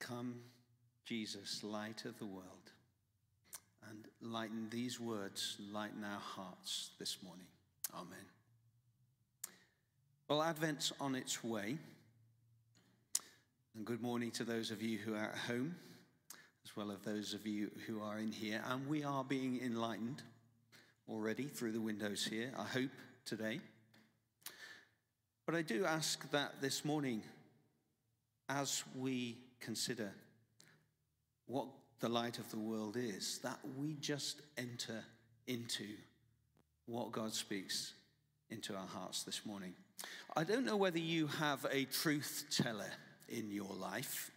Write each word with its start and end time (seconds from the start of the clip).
Come, 0.00 0.40
Jesus, 1.04 1.62
light 1.62 2.06
of 2.06 2.18
the 2.18 2.24
world, 2.24 2.72
and 3.88 4.08
lighten 4.22 4.68
these 4.70 4.98
words, 4.98 5.58
lighten 5.70 6.02
our 6.04 6.18
hearts 6.18 6.90
this 6.98 7.18
morning. 7.22 7.46
Amen. 7.94 8.24
Well, 10.26 10.42
Advent's 10.42 10.92
on 11.00 11.14
its 11.14 11.44
way. 11.44 11.76
And 13.76 13.84
good 13.84 14.00
morning 14.00 14.30
to 14.32 14.44
those 14.44 14.70
of 14.70 14.82
you 14.82 14.98
who 14.98 15.14
are 15.14 15.30
at 15.32 15.36
home, 15.36 15.76
as 16.64 16.74
well 16.74 16.90
as 16.90 16.98
those 17.04 17.34
of 17.34 17.46
you 17.46 17.70
who 17.86 18.02
are 18.02 18.18
in 18.18 18.32
here. 18.32 18.64
And 18.68 18.88
we 18.88 19.04
are 19.04 19.22
being 19.22 19.60
enlightened 19.62 20.22
already 21.08 21.44
through 21.44 21.72
the 21.72 21.80
windows 21.80 22.24
here, 22.24 22.52
I 22.58 22.64
hope, 22.64 22.90
today. 23.26 23.60
But 25.44 25.56
I 25.56 25.62
do 25.62 25.84
ask 25.84 26.28
that 26.30 26.60
this 26.62 26.86
morning, 26.86 27.22
as 28.48 28.82
we 28.96 29.36
consider 29.60 30.12
what 31.46 31.66
the 32.00 32.08
light 32.08 32.38
of 32.38 32.50
the 32.50 32.58
world 32.58 32.96
is, 32.96 33.38
that 33.42 33.58
we 33.76 33.94
just 33.94 34.40
enter 34.56 35.04
into 35.46 35.86
what 36.86 37.12
God 37.12 37.32
speaks 37.32 37.92
into 38.50 38.74
our 38.74 38.86
hearts 38.86 39.22
this 39.22 39.44
morning. 39.44 39.74
I 40.36 40.44
don't 40.44 40.64
know 40.64 40.76
whether 40.76 40.98
you 40.98 41.26
have 41.26 41.66
a 41.70 41.84
truth 41.84 42.46
teller 42.50 42.90
in 43.28 43.50
your 43.50 43.72
life. 43.74 44.30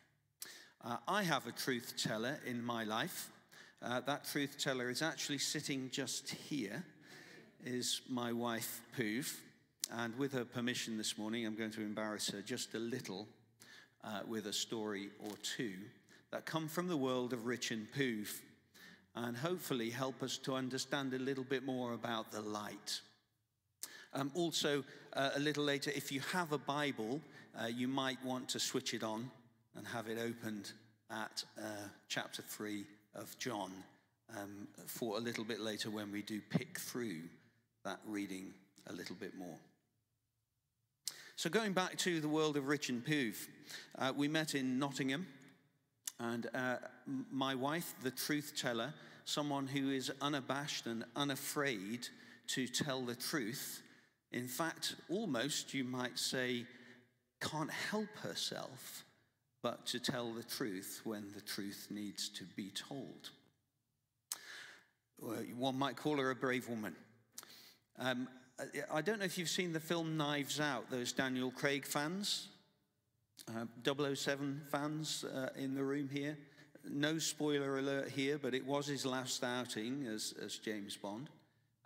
Uh, 0.84 0.98
I 1.08 1.24
have 1.24 1.48
a 1.48 1.52
truth 1.52 1.94
teller 1.98 2.40
in 2.46 2.64
my 2.64 2.84
life. 2.84 3.30
Uh, 3.82 4.02
that 4.02 4.26
truth 4.26 4.58
teller 4.58 4.90
is 4.90 5.02
actually 5.02 5.38
sitting 5.38 5.90
just 5.92 6.30
here, 6.30 6.84
is 7.66 8.02
my 8.10 8.32
wife, 8.34 8.82
Poof. 8.96 9.42
And 9.92 10.18
with 10.18 10.34
her 10.34 10.46
permission 10.46 10.98
this 10.98 11.18
morning, 11.18 11.46
I'm 11.46 11.56
going 11.56 11.72
to 11.72 11.82
embarrass 11.82 12.30
her 12.30 12.42
just 12.42 12.74
a 12.76 12.80
little 12.80 13.28
uh, 14.04 14.22
with 14.28 14.48
a 14.48 14.54
story 14.54 15.10
or 15.20 15.32
two 15.42 15.74
that 16.32 16.46
come 16.46 16.68
from 16.68 16.88
the 16.88 16.98
world 16.98 17.34
of 17.34 17.46
Rich 17.46 17.72
and 17.72 17.92
Poof 17.92 18.42
and 19.16 19.38
hopefully 19.38 19.90
help 19.90 20.24
us 20.24 20.38
to 20.40 20.56
understand 20.56 21.14
a 21.14 21.20
little 21.20 21.44
bit 21.44 21.64
more 21.64 21.94
about 21.94 22.32
the 22.32 22.42
light. 22.42 23.02
Um, 24.14 24.32
also, 24.34 24.84
uh, 25.14 25.32
a 25.36 25.40
little 25.40 25.64
later, 25.64 25.92
if 25.96 26.12
you 26.12 26.22
have 26.32 26.52
a 26.52 26.58
Bible, 26.58 27.22
uh, 27.62 27.68
you 27.68 27.88
might 27.88 28.24
want 28.26 28.50
to 28.50 28.60
switch 28.60 28.94
it 28.94 29.04
on 29.04 29.30
and 29.76 29.86
have 29.88 30.08
it 30.08 30.18
opened 30.18 30.72
at 31.10 31.44
uh, 31.58 31.88
chapter 32.08 32.42
3 32.42 32.86
of 33.16 33.38
John 33.38 33.72
um, 34.38 34.68
for 34.86 35.18
a 35.18 35.20
little 35.20 35.44
bit 35.44 35.60
later 35.60 35.90
when 35.90 36.12
we 36.12 36.22
do 36.22 36.42
pick 36.50 36.80
through 36.80 37.22
that 37.86 38.00
reading 38.08 38.54
a 38.88 38.94
little 38.94 39.16
bit 39.16 39.36
more. 39.38 39.58
So, 41.36 41.50
going 41.50 41.74
back 41.74 41.98
to 41.98 42.20
the 42.20 42.28
world 42.30 42.58
of 42.58 42.68
Rich 42.68 42.90
and 42.90 43.04
Poof, 43.04 43.48
uh, 43.98 44.14
we 44.16 44.28
met 44.28 44.54
in 44.54 44.78
Nottingham, 44.78 45.26
and 46.20 46.48
uh, 46.54 46.76
my 47.32 47.56
wife, 47.56 47.96
the 48.04 48.12
truth 48.12 48.54
teller, 48.56 48.94
someone 49.26 49.66
who 49.66 49.90
is 49.90 50.12
unabashed 50.22 50.86
and 50.86 51.04
unafraid 51.16 52.08
to 52.50 52.68
tell 52.68 53.02
the 53.02 53.16
truth, 53.16 53.82
in 54.32 54.48
fact, 54.48 54.96
almost 55.10 55.74
you 55.74 55.84
might 55.84 56.20
say, 56.20 56.66
can't 57.42 57.72
help 57.72 58.16
herself 58.22 59.04
but 59.64 59.88
to 59.88 60.00
tell 60.00 60.34
the 60.34 60.44
truth 60.44 61.02
when 61.04 61.32
the 61.34 61.42
truth 61.42 61.88
needs 61.90 62.30
to 62.30 62.44
be 62.56 62.70
told. 62.70 63.32
One 65.58 65.80
might 65.80 65.96
call 65.96 66.18
her 66.18 66.30
a 66.30 66.36
brave 66.36 66.70
woman. 66.70 66.96
Um, 67.98 68.28
I 68.92 69.02
don't 69.02 69.20
know 69.20 69.26
if 69.26 69.38
you've 69.38 69.50
seen 69.50 69.74
the 69.74 69.80
film 69.80 70.16
Knives 70.16 70.60
Out, 70.60 70.90
those 70.90 71.12
Daniel 71.12 71.52
Craig 71.52 71.86
fans, 71.86 72.50
uh, 73.50 73.66
007 74.16 74.62
fans 74.72 75.26
uh, 75.26 75.50
in 75.58 75.74
the 75.74 75.84
room 75.84 76.08
here. 76.12 76.38
No 76.88 77.18
spoiler 77.18 77.80
alert 77.80 78.10
here, 78.10 78.38
but 78.38 78.54
it 78.54 78.66
was 78.66 78.88
his 78.88 79.06
last 79.06 79.44
outing 79.44 80.06
as, 80.06 80.34
as 80.44 80.58
James 80.58 80.96
Bond. 80.98 81.30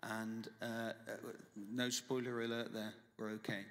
And 0.04 0.48
uh, 0.62 0.66
uh 0.66 0.92
no 1.72 1.90
spoiler 1.90 2.44
alert 2.44 2.74
there, 2.74 2.94
we're 3.18 3.32
okay. 3.32 3.62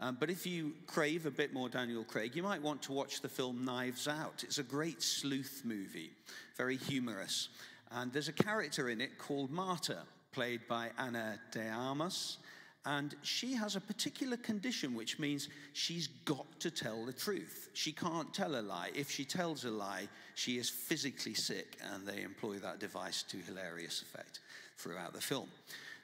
Um, 0.00 0.16
but 0.18 0.28
if 0.28 0.46
you 0.46 0.74
crave 0.86 1.24
a 1.26 1.30
bit 1.30 1.54
more 1.54 1.68
Daniel 1.68 2.04
Craig, 2.04 2.34
you 2.34 2.42
might 2.42 2.60
want 2.60 2.82
to 2.82 2.92
watch 2.92 3.20
the 3.20 3.28
film 3.28 3.64
Knives 3.64 4.08
Out. 4.08 4.44
It's 4.44 4.58
a 4.58 4.62
great 4.62 5.02
sleuth 5.02 5.62
movie, 5.64 6.10
very 6.56 6.76
humorous. 6.76 7.48
And 7.90 8.12
there's 8.12 8.28
a 8.28 8.32
character 8.32 8.90
in 8.90 9.00
it 9.00 9.16
called 9.16 9.50
Marta 9.50 9.98
played 10.36 10.68
by 10.68 10.90
Ana 10.98 11.40
de 11.50 11.66
Armas. 11.66 12.36
And 12.84 13.14
she 13.22 13.54
has 13.54 13.74
a 13.74 13.80
particular 13.80 14.36
condition, 14.36 14.94
which 14.94 15.18
means 15.18 15.48
she's 15.72 16.08
got 16.26 16.46
to 16.60 16.70
tell 16.70 17.06
the 17.06 17.12
truth. 17.14 17.70
She 17.72 17.90
can't 17.90 18.32
tell 18.34 18.54
a 18.54 18.60
lie. 18.60 18.90
If 18.94 19.10
she 19.10 19.24
tells 19.24 19.64
a 19.64 19.70
lie, 19.70 20.08
she 20.34 20.58
is 20.58 20.68
physically 20.68 21.32
sick, 21.32 21.78
and 21.90 22.06
they 22.06 22.20
employ 22.22 22.56
that 22.58 22.80
device 22.80 23.22
to 23.30 23.38
hilarious 23.38 24.02
effect 24.02 24.40
throughout 24.76 25.14
the 25.14 25.22
film. 25.22 25.48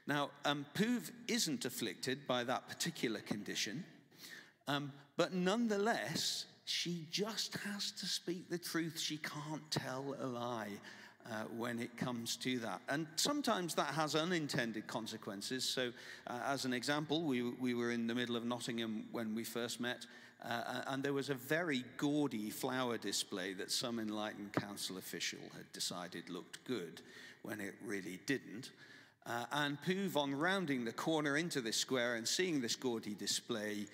Now, 0.06 0.31
um, 0.47 0.64
Poof 0.72 1.12
isn't 1.28 1.66
afflicted 1.66 2.26
by 2.26 2.43
that 2.44 2.66
particular 2.69 3.20
condition, 3.20 3.84
um, 4.66 4.93
but 5.19 5.34
nonetheless, 5.34 6.47
she 6.64 7.06
just 7.10 7.54
has 7.66 7.91
to 7.93 8.06
speak 8.06 8.49
the 8.49 8.56
truth. 8.56 8.99
She 8.99 9.19
can't 9.19 9.70
tell 9.70 10.16
a 10.19 10.26
lie 10.26 10.78
uh, 11.30 11.44
when 11.56 11.78
it 11.78 11.96
comes 11.96 12.36
to 12.36 12.58
that. 12.58 12.80
And 12.88 13.06
sometimes 13.16 13.74
that 13.74 13.94
has 13.94 14.14
unintended 14.14 14.86
consequences. 14.86 15.64
So, 15.64 15.92
uh, 16.26 16.40
as 16.46 16.64
an 16.64 16.72
example, 16.72 17.22
we, 17.22 17.42
we 17.42 17.74
were 17.74 17.90
in 17.90 18.06
the 18.06 18.14
middle 18.14 18.36
of 18.36 18.44
Nottingham 18.44 19.04
when 19.12 19.34
we 19.34 19.44
first 19.44 19.80
met, 19.80 20.06
uh, 20.44 20.82
and 20.88 21.02
there 21.02 21.12
was 21.12 21.30
a 21.30 21.34
very 21.34 21.84
gaudy 21.96 22.50
flower 22.50 22.98
display 22.98 23.52
that 23.54 23.70
some 23.70 24.00
enlightened 24.00 24.52
council 24.52 24.98
official 24.98 25.38
had 25.56 25.70
decided 25.72 26.28
looked 26.28 26.64
good 26.64 27.00
when 27.42 27.60
it 27.60 27.74
really 27.84 28.18
didn't. 28.26 28.70
Uh, 29.24 29.44
and 29.52 29.80
Poof, 29.82 30.16
on 30.16 30.34
rounding 30.34 30.84
the 30.84 30.92
corner 30.92 31.36
into 31.36 31.60
this 31.60 31.76
square 31.76 32.16
and 32.16 32.26
seeing 32.26 32.60
this 32.60 32.74
gaudy 32.74 33.14
display, 33.14 33.86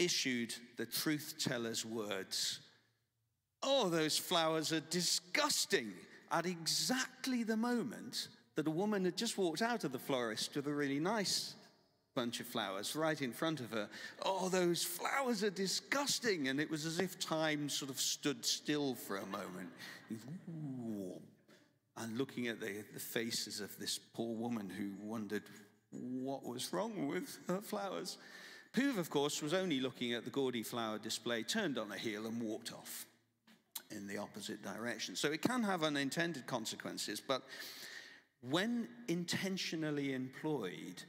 issued 0.00 0.52
the 0.76 0.86
truth 0.86 1.36
teller's 1.38 1.84
words 1.84 2.60
Oh, 3.66 3.88
those 3.88 4.18
flowers 4.18 4.72
are 4.72 4.80
disgusting 4.80 5.94
at 6.34 6.46
exactly 6.46 7.44
the 7.44 7.56
moment 7.56 8.26
that 8.56 8.66
a 8.66 8.70
woman 8.70 9.04
had 9.04 9.16
just 9.16 9.38
walked 9.38 9.62
out 9.62 9.84
of 9.84 9.92
the 9.92 9.98
florist 9.98 10.56
with 10.56 10.66
a 10.66 10.72
really 10.72 10.98
nice 10.98 11.54
bunch 12.16 12.40
of 12.40 12.46
flowers 12.46 12.96
right 12.96 13.22
in 13.22 13.32
front 13.32 13.60
of 13.60 13.70
her. 13.70 13.88
Oh, 14.24 14.48
those 14.48 14.82
flowers 14.82 15.44
are 15.44 15.50
disgusting. 15.50 16.48
And 16.48 16.60
it 16.60 16.68
was 16.68 16.86
as 16.86 16.98
if 16.98 17.20
time 17.20 17.68
sort 17.68 17.90
of 17.90 18.00
stood 18.00 18.44
still 18.44 18.96
for 18.96 19.18
a 19.18 19.26
moment. 19.26 19.70
And 21.96 22.18
looking 22.18 22.48
at 22.48 22.60
the, 22.60 22.84
the 22.92 23.00
faces 23.00 23.60
of 23.60 23.76
this 23.78 23.98
poor 23.98 24.34
woman 24.34 24.68
who 24.68 24.90
wondered 25.06 25.44
what 25.90 26.44
was 26.44 26.72
wrong 26.72 27.06
with 27.06 27.38
her 27.46 27.60
flowers. 27.60 28.18
Poof, 28.72 28.98
of 28.98 29.08
course, 29.08 29.40
was 29.40 29.54
only 29.54 29.78
looking 29.78 30.14
at 30.14 30.24
the 30.24 30.30
gaudy 30.30 30.64
flower 30.64 30.98
display, 30.98 31.44
turned 31.44 31.78
on 31.78 31.92
a 31.92 31.96
heel, 31.96 32.26
and 32.26 32.42
walked 32.42 32.72
off 32.72 33.06
in 33.90 34.06
the 34.06 34.18
opposite 34.18 34.62
direction. 34.62 35.16
So 35.16 35.30
it 35.32 35.42
can 35.42 35.62
have 35.62 35.82
unintended 35.82 36.46
consequences, 36.46 37.20
but 37.20 37.42
when 38.50 38.88
intentionally 39.08 40.12
employed, 40.12 41.02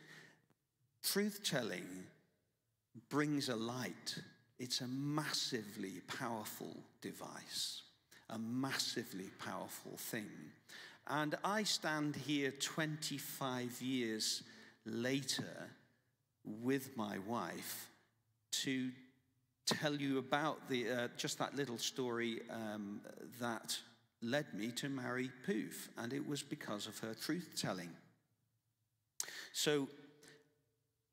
truth 1.03 1.41
telling 1.43 2.05
brings 3.09 3.49
a 3.49 3.55
light. 3.55 4.17
It's 4.59 4.81
a 4.81 4.87
massively 4.87 6.01
powerful 6.07 6.77
device, 7.01 7.81
a 8.29 8.39
massively 8.39 9.29
powerful 9.39 9.97
thing. 9.97 10.29
And 11.07 11.35
I 11.43 11.63
stand 11.63 12.15
here 12.15 12.51
25 12.51 13.81
years 13.81 14.43
later 14.85 15.69
with 16.43 16.95
my 16.95 17.17
wife 17.27 17.89
to 18.63 18.91
tell 19.65 19.95
you 19.95 20.19
about 20.19 20.69
the, 20.69 20.89
uh, 20.89 21.07
just 21.17 21.39
that 21.39 21.55
little 21.55 21.77
story 21.77 22.41
um, 22.49 23.01
that 23.39 23.77
led 24.21 24.53
me 24.53 24.71
to 24.71 24.89
marry 24.89 25.29
Poof, 25.45 25.89
and 25.97 26.13
it 26.13 26.27
was 26.27 26.43
because 26.43 26.87
of 26.87 26.97
her 26.99 27.13
truth 27.13 27.53
telling. 27.55 27.89
So, 29.53 29.87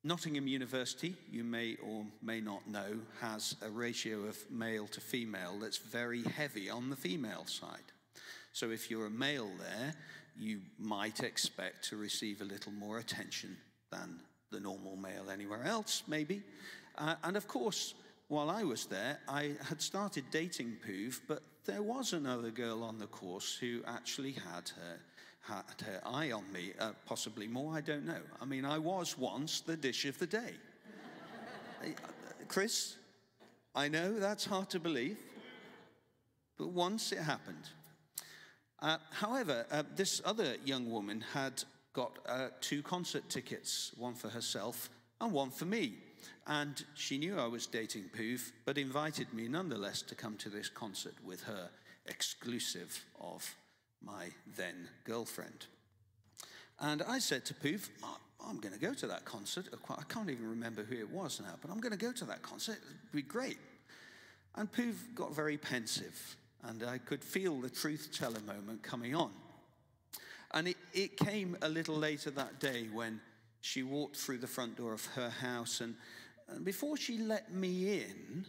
Nottingham 0.03 0.47
University, 0.47 1.15
you 1.31 1.43
may 1.43 1.77
or 1.81 2.05
may 2.21 2.41
not 2.41 2.67
know, 2.67 2.99
has 3.21 3.55
a 3.61 3.69
ratio 3.69 4.25
of 4.25 4.37
male 4.51 4.87
to 4.87 4.99
female 4.99 5.57
that's 5.59 5.77
very 5.77 6.23
heavy 6.23 6.69
on 6.69 6.89
the 6.89 6.95
female 6.95 7.45
side. 7.45 7.91
So, 8.51 8.69
if 8.69 8.91
you're 8.91 9.05
a 9.05 9.11
male 9.11 9.49
there, 9.59 9.95
you 10.37 10.61
might 10.77 11.21
expect 11.21 11.89
to 11.89 11.97
receive 11.97 12.41
a 12.41 12.45
little 12.45 12.71
more 12.71 12.97
attention 12.97 13.55
than 13.91 14.19
the 14.51 14.59
normal 14.59 14.95
male 14.95 15.29
anywhere 15.31 15.63
else, 15.63 16.03
maybe. 16.07 16.43
Uh, 16.97 17.15
and 17.23 17.37
of 17.37 17.47
course, 17.47 17.93
while 18.27 18.49
I 18.49 18.63
was 18.63 18.85
there, 18.85 19.19
I 19.27 19.51
had 19.67 19.81
started 19.81 20.25
dating 20.31 20.77
Poof, 20.85 21.21
but 21.27 21.43
there 21.65 21.81
was 21.81 22.13
another 22.13 22.51
girl 22.51 22.83
on 22.83 22.97
the 22.97 23.07
course 23.07 23.55
who 23.55 23.81
actually 23.85 24.31
had 24.31 24.69
her, 24.69 24.99
had 25.41 25.81
her 25.85 26.01
eye 26.05 26.31
on 26.31 26.51
me, 26.51 26.73
uh, 26.79 26.91
possibly 27.05 27.47
more, 27.47 27.73
I 27.73 27.81
don't 27.81 28.05
know. 28.05 28.21
I 28.41 28.45
mean, 28.45 28.65
I 28.65 28.77
was 28.77 29.17
once 29.17 29.61
the 29.61 29.77
dish 29.77 30.05
of 30.05 30.17
the 30.19 30.27
day. 30.27 30.53
Chris, 32.47 32.95
I 33.75 33.87
know 33.87 34.19
that's 34.19 34.45
hard 34.45 34.69
to 34.71 34.79
believe, 34.79 35.17
but 36.57 36.69
once 36.69 37.11
it 37.11 37.19
happened. 37.19 37.69
Uh, 38.81 38.97
however, 39.11 39.65
uh, 39.71 39.83
this 39.95 40.21
other 40.25 40.55
young 40.65 40.91
woman 40.91 41.23
had 41.33 41.63
got 41.93 42.19
uh, 42.25 42.49
two 42.59 42.81
concert 42.81 43.29
tickets, 43.29 43.91
one 43.97 44.13
for 44.13 44.29
herself 44.29 44.89
and 45.21 45.31
one 45.31 45.49
for 45.49 45.65
me. 45.65 45.93
And 46.47 46.83
she 46.95 47.17
knew 47.17 47.39
I 47.39 47.47
was 47.47 47.67
dating 47.67 48.09
Poof, 48.15 48.51
but 48.65 48.77
invited 48.77 49.33
me 49.33 49.47
nonetheless 49.47 50.01
to 50.03 50.15
come 50.15 50.37
to 50.37 50.49
this 50.49 50.69
concert 50.69 51.15
with 51.23 51.41
her, 51.43 51.69
exclusive 52.05 53.05
of 53.21 53.55
my 54.01 54.29
then 54.57 54.89
girlfriend. 55.05 55.67
And 56.79 57.01
I 57.03 57.19
said 57.19 57.45
to 57.45 57.53
Poof, 57.53 57.89
I'm 58.45 58.59
going 58.59 58.73
to 58.73 58.79
go 58.79 58.93
to 58.93 59.07
that 59.07 59.25
concert. 59.25 59.67
I 59.89 60.03
can't 60.09 60.29
even 60.29 60.49
remember 60.49 60.83
who 60.83 60.97
it 60.97 61.09
was 61.09 61.39
now, 61.39 61.55
but 61.61 61.71
I'm 61.71 61.79
going 61.79 61.93
to 61.93 61.97
go 61.97 62.11
to 62.11 62.25
that 62.25 62.41
concert. 62.41 62.77
It'd 62.77 63.11
be 63.13 63.21
great. 63.21 63.57
And 64.55 64.71
Poof 64.71 65.07
got 65.15 65.33
very 65.33 65.57
pensive, 65.57 66.35
and 66.63 66.83
I 66.83 66.97
could 66.97 67.23
feel 67.23 67.61
the 67.61 67.69
truth 67.69 68.09
teller 68.11 68.41
moment 68.41 68.83
coming 68.83 69.15
on. 69.15 69.31
And 70.53 70.67
it, 70.67 70.77
it 70.93 71.17
came 71.17 71.57
a 71.61 71.69
little 71.69 71.95
later 71.95 72.29
that 72.31 72.59
day 72.59 72.87
when 72.93 73.19
she 73.63 73.81
walked 73.81 74.17
through 74.17 74.39
the 74.39 74.45
front 74.45 74.75
door 74.75 74.91
of 74.91 75.05
her 75.15 75.29
house, 75.29 75.79
and, 75.79 75.95
and 76.49 76.65
before 76.65 76.97
she 76.97 77.17
let 77.17 77.53
me 77.53 77.93
in, 77.93 78.45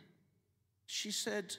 she 0.86 1.12
said, 1.12 1.54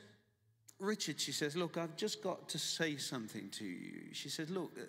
Richard, 0.78 1.22
she 1.22 1.32
says, 1.32 1.56
Look, 1.56 1.78
I've 1.78 1.96
just 1.96 2.22
got 2.22 2.50
to 2.50 2.60
say 2.60 2.98
something 2.98 3.48
to 3.52 3.64
you. 3.64 4.14
She 4.14 4.28
said, 4.28 4.50
Look, 4.50 4.74
uh, 4.78 4.84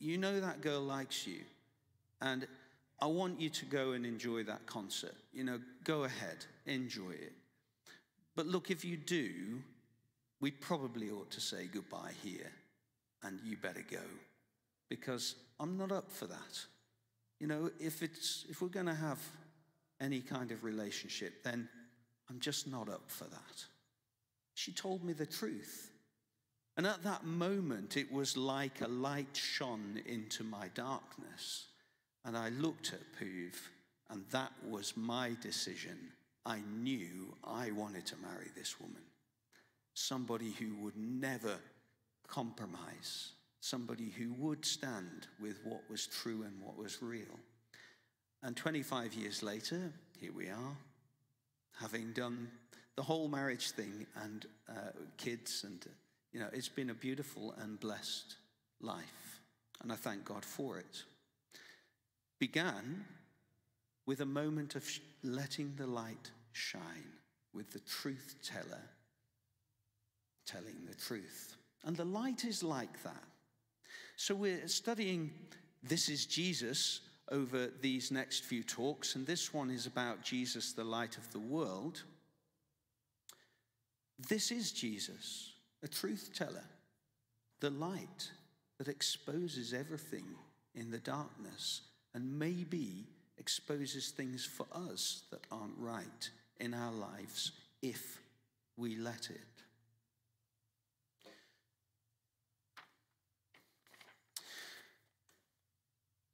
you 0.00 0.18
know 0.18 0.40
that 0.40 0.62
girl 0.62 0.80
likes 0.80 1.28
you, 1.28 1.42
and 2.20 2.48
I 3.00 3.06
want 3.06 3.40
you 3.40 3.50
to 3.50 3.64
go 3.66 3.92
and 3.92 4.04
enjoy 4.04 4.42
that 4.42 4.66
concert. 4.66 5.14
You 5.32 5.44
know, 5.44 5.60
go 5.84 6.02
ahead, 6.02 6.44
enjoy 6.66 7.12
it. 7.12 7.34
But 8.34 8.46
look, 8.46 8.68
if 8.72 8.84
you 8.84 8.96
do, 8.96 9.62
we 10.40 10.50
probably 10.50 11.08
ought 11.08 11.30
to 11.30 11.40
say 11.40 11.68
goodbye 11.72 12.14
here, 12.24 12.50
and 13.22 13.38
you 13.44 13.56
better 13.56 13.84
go, 13.88 14.02
because 14.88 15.36
I'm 15.60 15.78
not 15.78 15.92
up 15.92 16.10
for 16.10 16.26
that. 16.26 16.66
You 17.40 17.46
know, 17.46 17.70
if, 17.78 18.02
it's, 18.02 18.44
if 18.48 18.60
we're 18.60 18.68
going 18.68 18.86
to 18.86 18.94
have 18.94 19.18
any 20.00 20.20
kind 20.20 20.50
of 20.50 20.64
relationship, 20.64 21.42
then 21.44 21.68
I'm 22.28 22.40
just 22.40 22.66
not 22.66 22.88
up 22.88 23.08
for 23.08 23.24
that. 23.24 23.64
She 24.54 24.72
told 24.72 25.04
me 25.04 25.12
the 25.12 25.26
truth. 25.26 25.90
And 26.76 26.86
at 26.86 27.02
that 27.02 27.24
moment, 27.24 27.96
it 27.96 28.12
was 28.12 28.36
like 28.36 28.80
a 28.80 28.88
light 28.88 29.36
shone 29.36 30.00
into 30.06 30.44
my 30.44 30.68
darkness. 30.74 31.66
And 32.24 32.36
I 32.36 32.50
looked 32.50 32.92
at 32.92 33.18
Poof, 33.18 33.70
and 34.10 34.24
that 34.30 34.52
was 34.68 34.96
my 34.96 35.36
decision. 35.40 35.98
I 36.44 36.60
knew 36.80 37.34
I 37.44 37.70
wanted 37.72 38.06
to 38.06 38.16
marry 38.16 38.48
this 38.56 38.80
woman. 38.80 39.02
Somebody 39.94 40.52
who 40.52 40.76
would 40.76 40.96
never 40.96 41.56
compromise, 42.28 43.32
somebody 43.60 44.10
who 44.10 44.32
would 44.34 44.64
stand 44.64 45.26
with 45.40 45.58
what 45.64 45.88
was 45.90 46.06
true 46.06 46.42
and 46.42 46.60
what 46.60 46.76
was 46.76 47.02
real. 47.02 47.38
And 48.42 48.56
25 48.56 49.14
years 49.14 49.42
later, 49.42 49.92
here 50.20 50.32
we 50.32 50.48
are, 50.48 50.76
having 51.80 52.12
done 52.12 52.48
the 52.96 53.02
whole 53.02 53.28
marriage 53.28 53.70
thing 53.72 54.06
and 54.24 54.46
uh, 54.68 54.90
kids, 55.16 55.64
and 55.64 55.84
you 56.32 56.40
know, 56.40 56.48
it's 56.52 56.68
been 56.68 56.90
a 56.90 56.94
beautiful 56.94 57.54
and 57.58 57.78
blessed 57.80 58.36
life. 58.80 59.40
And 59.82 59.92
I 59.92 59.96
thank 59.96 60.24
God 60.24 60.44
for 60.44 60.78
it 60.78 61.04
began 62.38 63.04
with 64.06 64.20
a 64.20 64.26
moment 64.26 64.74
of 64.74 64.88
letting 65.22 65.74
the 65.76 65.86
light 65.86 66.30
shine, 66.52 67.12
with 67.52 67.72
the 67.72 67.80
truth 67.80 68.36
teller 68.42 68.82
telling 70.46 70.86
the 70.86 70.94
truth. 70.94 71.56
And 71.84 71.96
the 71.96 72.04
light 72.04 72.44
is 72.44 72.62
like 72.62 73.02
that. 73.02 73.24
So 74.20 74.34
we're 74.34 74.66
studying 74.66 75.30
This 75.84 76.08
is 76.08 76.26
Jesus 76.26 77.02
over 77.30 77.68
these 77.80 78.10
next 78.10 78.44
few 78.44 78.64
talks, 78.64 79.14
and 79.14 79.24
this 79.24 79.54
one 79.54 79.70
is 79.70 79.86
about 79.86 80.22
Jesus, 80.22 80.72
the 80.72 80.82
light 80.82 81.16
of 81.16 81.30
the 81.32 81.38
world. 81.38 82.02
This 84.28 84.50
is 84.50 84.72
Jesus, 84.72 85.52
a 85.84 85.88
truth 85.88 86.30
teller, 86.34 86.64
the 87.60 87.70
light 87.70 88.32
that 88.78 88.88
exposes 88.88 89.72
everything 89.72 90.24
in 90.74 90.90
the 90.90 90.98
darkness 90.98 91.82
and 92.12 92.40
maybe 92.40 93.06
exposes 93.38 94.08
things 94.08 94.44
for 94.44 94.66
us 94.74 95.22
that 95.30 95.46
aren't 95.52 95.78
right 95.78 96.28
in 96.58 96.74
our 96.74 96.92
lives 96.92 97.52
if 97.82 98.20
we 98.76 98.96
let 98.96 99.30
it. 99.30 99.62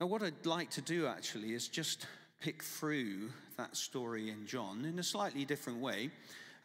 What 0.05 0.23
I'd 0.23 0.45
like 0.45 0.69
to 0.73 0.83
do 0.83 1.07
actually 1.07 1.55
is 1.55 1.67
just 1.67 2.07
pick 2.39 2.63
through 2.63 3.31
that 3.57 3.75
story 3.75 4.29
in 4.29 4.47
John 4.47 4.85
in 4.85 4.99
a 4.99 5.03
slightly 5.03 5.47
different 5.47 5.81
way. 5.81 6.11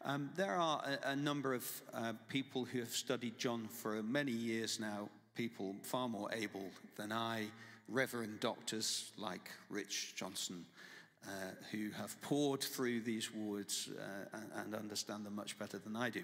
Um, 0.04 0.28
there 0.36 0.56
are 0.56 0.82
a, 1.04 1.10
a 1.12 1.16
number 1.16 1.54
of 1.54 1.82
uh, 1.94 2.12
people 2.28 2.66
who 2.66 2.80
have 2.80 2.90
studied 2.90 3.38
John 3.38 3.66
for 3.66 4.02
many 4.02 4.30
years 4.30 4.78
now, 4.78 5.08
people 5.34 5.74
far 5.82 6.06
more 6.06 6.30
able 6.34 6.70
than 6.96 7.12
I 7.12 7.46
reverend 7.88 8.40
doctors 8.40 9.10
like 9.16 9.50
Rich 9.70 10.16
Johnson, 10.16 10.66
uh, 11.26 11.30
who 11.72 11.90
have 11.96 12.20
poured 12.20 12.60
through 12.60 13.00
these 13.00 13.32
words 13.32 13.88
uh, 13.98 14.36
and, 14.36 14.66
and 14.66 14.74
understand 14.74 15.24
them 15.24 15.34
much 15.34 15.58
better 15.58 15.78
than 15.78 15.96
I 15.96 16.10
do. 16.10 16.22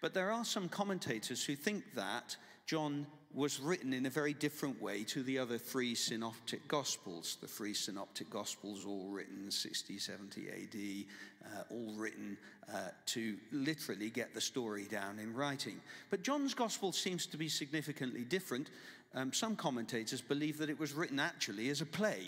But 0.00 0.14
there 0.14 0.30
are 0.30 0.44
some 0.44 0.68
commentators 0.68 1.44
who 1.44 1.56
think 1.56 1.82
that 1.96 2.36
John 2.64 3.06
was 3.34 3.60
written 3.60 3.92
in 3.92 4.06
a 4.06 4.10
very 4.10 4.32
different 4.32 4.80
way 4.80 5.02
to 5.04 5.22
the 5.22 5.38
other 5.38 5.58
three 5.58 5.94
synoptic 5.94 6.66
gospels. 6.68 7.36
The 7.40 7.48
three 7.48 7.74
synoptic 7.74 8.30
gospels, 8.30 8.84
all 8.86 9.08
written 9.08 9.50
60, 9.50 9.98
70 9.98 10.48
AD, 10.48 11.52
uh, 11.52 11.62
all 11.70 11.94
written 11.96 12.38
uh, 12.72 12.90
to 13.06 13.36
literally 13.50 14.10
get 14.10 14.34
the 14.34 14.40
story 14.40 14.84
down 14.84 15.18
in 15.18 15.34
writing. 15.34 15.80
But 16.10 16.22
John's 16.22 16.54
gospel 16.54 16.92
seems 16.92 17.26
to 17.26 17.36
be 17.36 17.48
significantly 17.48 18.22
different 18.22 18.70
um, 19.14 19.32
some 19.32 19.54
commentators 19.54 20.20
believe 20.20 20.58
that 20.58 20.68
it 20.68 20.78
was 20.78 20.92
written 20.92 21.20
actually 21.20 21.68
as 21.68 21.80
a 21.80 21.86
play. 21.86 22.26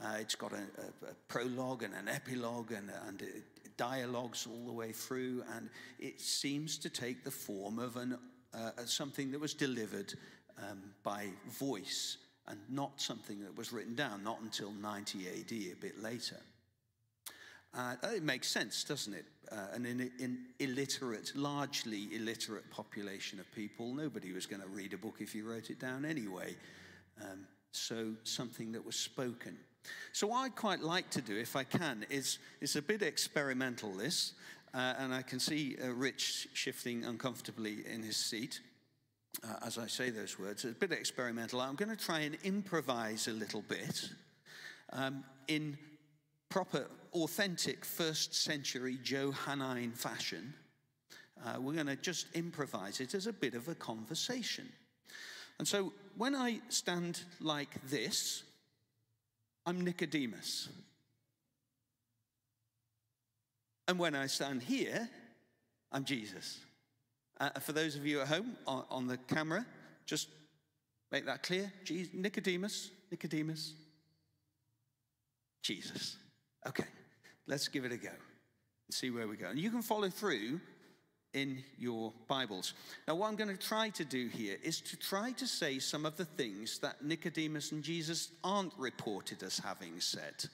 Uh, 0.00 0.16
it's 0.20 0.34
got 0.34 0.52
a, 0.52 0.56
a, 0.56 1.10
a, 1.10 1.14
prologue 1.28 1.84
and 1.84 1.94
an 1.94 2.08
epilogue 2.08 2.72
and, 2.72 2.90
and 3.06 3.22
dialogues 3.76 4.46
all 4.50 4.66
the 4.66 4.72
way 4.72 4.90
through, 4.90 5.44
and 5.56 5.70
it 5.98 6.20
seems 6.20 6.76
to 6.78 6.90
take 6.90 7.24
the 7.24 7.30
form 7.30 7.78
of 7.78 7.96
an, 7.96 8.18
uh, 8.54 8.70
something 8.84 9.30
that 9.30 9.40
was 9.40 9.54
delivered 9.54 10.14
um, 10.58 10.82
by 11.02 11.28
voice 11.58 12.18
and 12.48 12.58
not 12.68 13.00
something 13.00 13.42
that 13.42 13.56
was 13.56 13.72
written 13.72 13.94
down, 13.94 14.22
not 14.22 14.40
until 14.40 14.70
90 14.72 15.26
AD, 15.28 15.52
a 15.52 15.74
bit 15.80 16.02
later. 16.02 16.36
Uh, 17.74 17.94
it 18.14 18.22
makes 18.22 18.48
sense, 18.48 18.84
doesn't 18.84 19.12
it? 19.12 19.26
Uh, 19.52 19.74
an 19.74 19.84
in 19.86 20.38
illiterate, 20.58 21.32
largely 21.36 22.08
illiterate 22.14 22.68
population 22.70 23.38
of 23.38 23.52
people, 23.54 23.94
nobody 23.94 24.32
was 24.32 24.46
going 24.46 24.62
to 24.62 24.68
read 24.68 24.92
a 24.92 24.96
book 24.96 25.16
if 25.20 25.34
you 25.34 25.48
wrote 25.48 25.70
it 25.70 25.78
down 25.78 26.04
anyway. 26.04 26.54
Um, 27.20 27.46
so 27.72 28.14
something 28.24 28.72
that 28.72 28.84
was 28.84 28.96
spoken. 28.96 29.56
So 30.12 30.28
what 30.28 30.38
I'd 30.38 30.56
quite 30.56 30.80
like 30.80 31.10
to 31.10 31.20
do, 31.20 31.36
if 31.36 31.54
I 31.54 31.64
can, 31.64 32.06
is 32.10 32.38
it's 32.60 32.76
a 32.76 32.82
bit 32.82 33.02
experimental. 33.02 33.92
This, 33.92 34.32
and 34.98 35.14
I 35.14 35.22
can 35.22 35.40
see 35.40 35.76
uh, 35.82 35.92
Rich 35.92 36.48
shifting 36.52 37.04
uncomfortably 37.04 37.84
in 37.86 38.02
his 38.02 38.16
seat. 38.16 38.60
Uh, 39.44 39.54
as 39.66 39.78
I 39.78 39.86
say 39.86 40.10
those 40.10 40.38
words, 40.38 40.64
it's 40.64 40.76
a 40.76 40.78
bit 40.78 40.92
experimental. 40.92 41.60
I'm 41.60 41.74
going 41.74 41.94
to 41.94 42.04
try 42.04 42.20
and 42.20 42.36
improvise 42.44 43.28
a 43.28 43.32
little 43.32 43.62
bit 43.62 44.08
um, 44.92 45.24
in 45.48 45.76
proper, 46.48 46.86
authentic 47.12 47.84
first 47.84 48.34
century 48.34 48.98
Johannine 49.02 49.92
fashion, 49.92 50.54
uh, 51.44 51.60
we're 51.60 51.74
going 51.74 51.86
to 51.86 51.96
just 51.96 52.26
improvise 52.34 53.00
it 53.00 53.14
as 53.14 53.26
a 53.26 53.32
bit 53.32 53.54
of 53.54 53.68
a 53.68 53.74
conversation. 53.74 54.68
And 55.58 55.66
so 55.66 55.92
when 56.16 56.34
I 56.34 56.60
stand 56.68 57.20
like 57.40 57.70
this, 57.88 58.42
I'm 59.64 59.82
Nicodemus. 59.82 60.68
And 63.88 63.98
when 63.98 64.14
I 64.14 64.26
stand 64.26 64.62
here, 64.62 65.08
I'm 65.92 66.04
Jesus. 66.04 66.58
Uh, 67.38 67.50
for 67.60 67.72
those 67.72 67.96
of 67.96 68.06
you 68.06 68.20
at 68.20 68.28
home 68.28 68.56
on, 68.66 68.84
on 68.90 69.06
the 69.06 69.16
camera, 69.16 69.64
just 70.06 70.28
make 71.12 71.26
that 71.26 71.42
clear. 71.42 71.72
Jesus, 71.84 72.12
Nicodemus, 72.14 72.90
Nicodemus, 73.10 73.74
Jesus. 75.62 76.16
Okay, 76.66 76.86
let's 77.46 77.68
give 77.68 77.84
it 77.84 77.92
a 77.92 77.96
go 77.96 78.08
and 78.08 78.94
see 78.94 79.10
where 79.10 79.28
we 79.28 79.36
go. 79.36 79.48
And 79.48 79.58
you 79.58 79.70
can 79.70 79.82
follow 79.82 80.08
through 80.08 80.60
in 81.34 81.62
your 81.78 82.12
Bibles. 82.28 82.72
Now, 83.06 83.16
what 83.16 83.28
I'm 83.28 83.36
going 83.36 83.54
to 83.54 83.56
try 83.56 83.90
to 83.90 84.04
do 84.04 84.28
here 84.28 84.56
is 84.62 84.80
to 84.80 84.96
try 84.96 85.32
to 85.32 85.46
say 85.46 85.78
some 85.78 86.06
of 86.06 86.16
the 86.16 86.24
things 86.24 86.78
that 86.78 87.04
Nicodemus 87.04 87.72
and 87.72 87.82
Jesus 87.82 88.30
aren't 88.42 88.72
reported 88.78 89.42
as 89.42 89.58
having 89.58 90.00
said. 90.00 90.46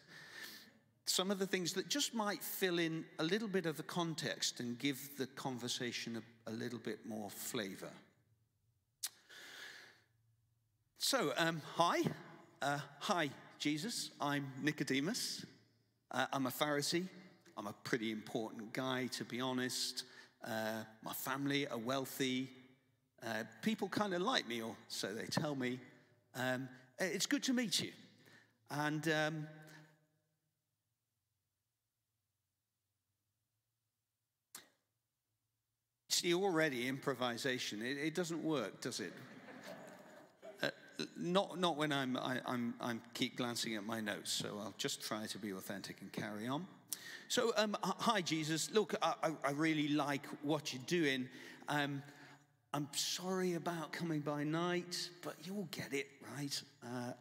Some 1.06 1.30
of 1.30 1.38
the 1.38 1.47
things 1.47 1.73
that 1.75 1.88
just 1.88 2.14
might 2.14 2.42
fill 2.42 2.78
in 2.78 3.04
a 3.18 3.25
little 3.25 3.49
bit 3.49 3.66
of 3.66 3.76
the 3.76 3.82
context 3.82 4.61
and 4.61 4.78
give 4.78 5.11
the 5.18 5.26
conversation 5.26 6.16
a, 6.16 6.50
a 6.50 6.52
little 6.52 6.78
bit 6.78 7.04
more 7.06 7.30
flavor. 7.30 7.90
So, 10.99 11.32
um, 11.37 11.61
hi. 11.75 12.02
Uh, 12.61 12.78
hi, 13.00 13.30
Jesus. 13.59 14.11
I'm 14.21 14.52
Nicodemus. 14.62 15.44
Uh, 16.12 16.26
I'm 16.32 16.47
a 16.47 16.50
Pharisee. 16.50 17.09
I'm 17.56 17.66
a 17.66 17.75
pretty 17.85 18.12
important 18.12 18.73
guy, 18.73 19.09
to 19.12 19.25
be 19.25 19.40
honest. 19.40 20.04
Uh, 20.47 20.85
my 21.02 21.12
family 21.12 21.66
are 21.66 21.78
wealthy. 21.78 22.50
Uh, 23.26 23.44
people 23.62 23.88
kind 23.88 24.14
of 24.14 24.23
like 24.23 24.47
me, 24.47 24.62
or 24.62 24.76
so 24.88 25.09
they 25.12 25.26
tell 25.26 25.54
me. 25.54 25.80
Um, 26.35 26.68
it's 26.99 27.26
good 27.26 27.42
to 27.44 27.52
meet 27.52 27.80
you. 27.80 27.90
And 28.71 29.06
um, 29.09 29.47
see, 36.23 36.35
already 36.35 36.87
improvisation, 36.87 37.83
it, 37.83 37.99
it 37.99 38.14
doesn't 38.14 38.43
work, 38.43 38.81
does 38.81 39.00
it? 39.00 39.12
Uh, 40.62 40.69
not, 41.17 41.59
not 41.59 41.76
when 41.76 41.93
I'm, 41.93 42.17
I, 42.17 42.38
I'm, 42.47 42.75
I'm 42.81 43.00
keep 43.12 43.37
glancing 43.37 43.75
at 43.75 43.85
my 43.85 44.00
notes, 44.00 44.31
so 44.31 44.61
I'll 44.62 44.75
just 44.79 45.02
try 45.02 45.26
to 45.26 45.38
be 45.38 45.52
authentic 45.52 46.00
and 46.00 46.12
carry 46.12 46.47
on. 46.47 46.67
So, 47.29 47.52
um, 47.57 47.76
hi, 47.83 48.21
Jesus. 48.21 48.71
Look, 48.73 48.95
I, 49.02 49.33
I, 49.43 49.50
really 49.52 49.88
like 49.88 50.26
what 50.43 50.73
you're 50.73 50.83
doing. 50.87 51.29
Um, 51.69 52.02
I'm 52.75 52.88
sorry 52.93 53.55
about 53.55 53.93
coming 53.93 54.21
by 54.21 54.45
night, 54.45 55.09
but 55.23 55.35
you'll 55.43 55.69
get 55.71 55.93
it, 55.93 56.09
right? 56.37 56.62
Uh, 56.85 57.12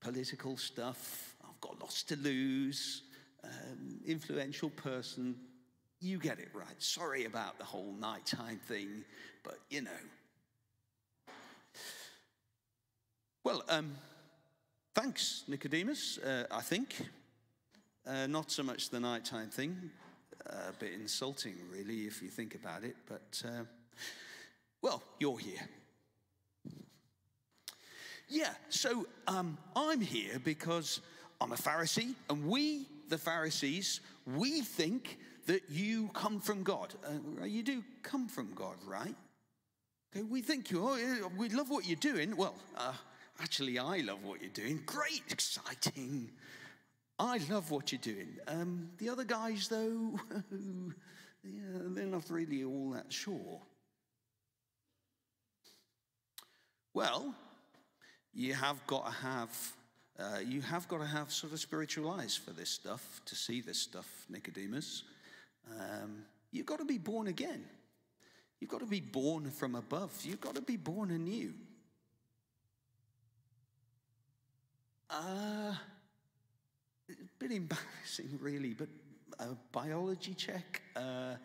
political 0.00 0.56
stuff. 0.56 1.36
I've 1.44 1.60
got 1.60 1.78
lots 1.80 2.02
to 2.04 2.16
lose. 2.16 3.02
Um, 3.44 4.00
influential 4.06 4.70
person. 4.70 5.36
You 6.00 6.18
get 6.18 6.38
it 6.38 6.48
right. 6.54 6.66
Sorry 6.78 7.24
about 7.24 7.58
the 7.58 7.64
whole 7.64 7.92
nighttime 7.98 8.60
thing, 8.68 9.04
but 9.42 9.58
you 9.68 9.82
know. 9.82 9.90
Well, 13.42 13.64
um, 13.68 13.92
thanks, 14.94 15.44
Nicodemus, 15.48 16.18
uh, 16.18 16.44
I 16.50 16.60
think. 16.60 16.94
Uh, 18.06 18.26
not 18.26 18.50
so 18.50 18.62
much 18.62 18.90
the 18.90 19.00
nighttime 19.00 19.50
thing, 19.50 19.90
uh, 20.48 20.70
a 20.70 20.72
bit 20.72 20.92
insulting, 20.94 21.56
really, 21.70 22.06
if 22.06 22.22
you 22.22 22.28
think 22.28 22.54
about 22.54 22.82
it, 22.82 22.96
but 23.06 23.42
uh, 23.44 23.64
well, 24.80 25.02
you're 25.18 25.38
here. 25.38 25.68
Yeah, 28.28 28.50
so 28.68 29.06
um, 29.26 29.58
I'm 29.74 30.00
here 30.00 30.38
because 30.42 31.00
I'm 31.40 31.52
a 31.52 31.56
Pharisee, 31.56 32.14
and 32.30 32.46
we, 32.46 32.86
the 33.08 33.18
Pharisees, 33.18 34.00
we 34.26 34.62
think 34.62 35.18
that 35.48 35.62
you 35.70 36.10
come 36.12 36.40
from 36.40 36.62
God. 36.62 36.94
Uh, 37.04 37.44
you 37.44 37.62
do 37.62 37.82
come 38.02 38.28
from 38.28 38.52
God, 38.54 38.76
right? 38.86 39.14
Okay, 40.14 40.22
we 40.22 40.42
think 40.42 40.70
you, 40.70 40.86
oh, 40.86 41.30
we 41.38 41.48
love 41.48 41.70
what 41.70 41.86
you're 41.86 41.96
doing. 41.96 42.36
Well, 42.36 42.54
uh, 42.76 42.92
actually, 43.40 43.78
I 43.78 43.98
love 43.98 44.22
what 44.22 44.42
you're 44.42 44.50
doing. 44.50 44.82
Great, 44.84 45.22
exciting. 45.30 46.30
I 47.18 47.38
love 47.50 47.70
what 47.70 47.90
you're 47.90 48.00
doing. 48.00 48.36
Um, 48.46 48.90
the 48.98 49.08
other 49.08 49.24
guys, 49.24 49.68
though, 49.68 50.20
yeah, 51.42 51.78
they're 51.80 52.04
not 52.04 52.28
really 52.28 52.62
all 52.64 52.90
that 52.90 53.10
sure. 53.10 53.60
Well, 56.92 57.34
you 58.34 58.52
have 58.52 58.86
got 58.86 59.06
to 59.06 59.12
have 59.12 59.72
uh, 60.18 60.40
you 60.44 60.60
have 60.60 60.88
got 60.88 60.98
to 60.98 61.06
have 61.06 61.30
sort 61.30 61.52
of 61.52 61.60
spiritual 61.60 62.10
eyes 62.10 62.34
for 62.34 62.50
this 62.50 62.70
stuff 62.70 63.20
to 63.24 63.36
see 63.36 63.60
this 63.60 63.78
stuff, 63.78 64.26
Nicodemus. 64.28 65.04
Um, 65.78 66.24
you've 66.50 66.66
got 66.66 66.78
to 66.78 66.84
be 66.84 66.98
born 66.98 67.26
again. 67.26 67.64
You've 68.60 68.70
got 68.70 68.80
to 68.80 68.86
be 68.86 69.00
born 69.00 69.50
from 69.50 69.74
above. 69.74 70.12
You've 70.22 70.40
got 70.40 70.54
to 70.56 70.60
be 70.60 70.76
born 70.76 71.10
anew. 71.10 71.54
Uh, 75.10 75.74
a 77.10 77.14
bit 77.38 77.52
embarrassing, 77.52 78.38
really, 78.40 78.74
but 78.74 78.88
a 79.38 79.56
biology 79.72 80.34
check. 80.34 80.82
Uh, 80.96 81.36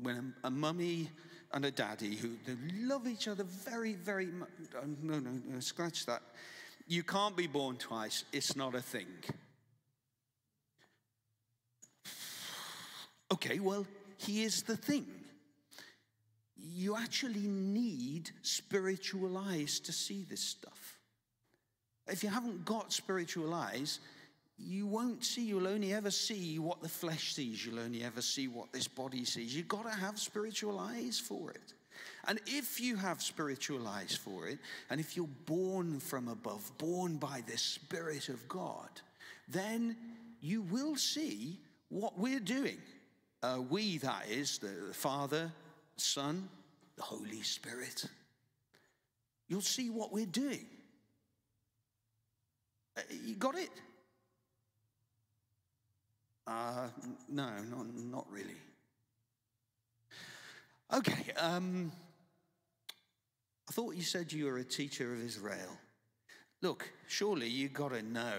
when 0.00 0.34
a, 0.42 0.46
a 0.46 0.50
mummy 0.50 1.08
and 1.52 1.64
a 1.64 1.70
daddy 1.70 2.16
who 2.16 2.30
love 2.80 3.06
each 3.06 3.28
other 3.28 3.44
very, 3.44 3.94
very 3.94 4.26
much. 4.26 4.48
Oh, 4.76 4.86
no, 5.02 5.18
no, 5.18 5.30
no, 5.46 5.60
scratch 5.60 6.06
that. 6.06 6.22
You 6.86 7.02
can't 7.02 7.36
be 7.36 7.46
born 7.46 7.76
twice, 7.76 8.24
it's 8.32 8.56
not 8.56 8.74
a 8.74 8.82
thing. 8.82 9.06
Okay, 13.34 13.58
well, 13.58 13.84
here's 14.18 14.62
the 14.62 14.76
thing. 14.76 15.06
You 16.56 16.96
actually 16.96 17.48
need 17.48 18.30
spiritual 18.42 19.36
eyes 19.36 19.80
to 19.80 19.92
see 19.92 20.24
this 20.30 20.40
stuff. 20.40 20.98
If 22.06 22.22
you 22.22 22.28
haven't 22.28 22.64
got 22.64 22.92
spiritual 22.92 23.52
eyes, 23.52 23.98
you 24.56 24.86
won't 24.86 25.24
see, 25.24 25.42
you'll 25.42 25.66
only 25.66 25.92
ever 25.92 26.12
see 26.12 26.60
what 26.60 26.80
the 26.80 26.88
flesh 26.88 27.34
sees. 27.34 27.66
You'll 27.66 27.80
only 27.80 28.04
ever 28.04 28.22
see 28.22 28.46
what 28.46 28.72
this 28.72 28.86
body 28.86 29.24
sees. 29.24 29.56
You've 29.56 29.66
got 29.66 29.82
to 29.82 29.98
have 29.98 30.16
spiritual 30.20 30.78
eyes 30.78 31.18
for 31.18 31.50
it. 31.50 31.74
And 32.28 32.40
if 32.46 32.80
you 32.80 32.94
have 32.94 33.20
spiritual 33.20 33.88
eyes 33.88 34.14
for 34.14 34.46
it, 34.46 34.60
and 34.90 35.00
if 35.00 35.16
you're 35.16 35.26
born 35.46 35.98
from 35.98 36.28
above, 36.28 36.70
born 36.78 37.16
by 37.16 37.42
the 37.48 37.58
Spirit 37.58 38.28
of 38.28 38.46
God, 38.48 38.90
then 39.48 39.96
you 40.40 40.62
will 40.62 40.94
see 40.94 41.58
what 41.88 42.16
we're 42.16 42.38
doing. 42.38 42.78
Uh, 43.44 43.60
we, 43.68 43.98
that 43.98 44.22
is, 44.30 44.56
the, 44.56 44.68
the 44.88 44.94
Father, 44.94 45.52
Son, 45.96 46.48
the 46.96 47.02
Holy 47.02 47.42
Spirit. 47.42 48.06
You'll 49.48 49.60
see 49.60 49.90
what 49.90 50.12
we're 50.12 50.24
doing. 50.24 50.64
Uh, 52.96 53.02
you 53.22 53.34
got 53.34 53.54
it? 53.56 53.68
Uh, 56.46 56.88
no, 57.28 57.50
not, 57.70 57.86
not 57.94 58.26
really. 58.30 58.56
Okay, 60.94 61.32
um, 61.38 61.92
I 63.68 63.72
thought 63.72 63.94
you 63.94 64.02
said 64.02 64.32
you 64.32 64.46
were 64.46 64.56
a 64.56 64.64
teacher 64.64 65.12
of 65.12 65.22
Israel. 65.22 65.78
Look, 66.62 66.90
surely 67.08 67.48
you 67.48 67.68
got 67.68 67.92
to 67.92 68.00
know 68.00 68.38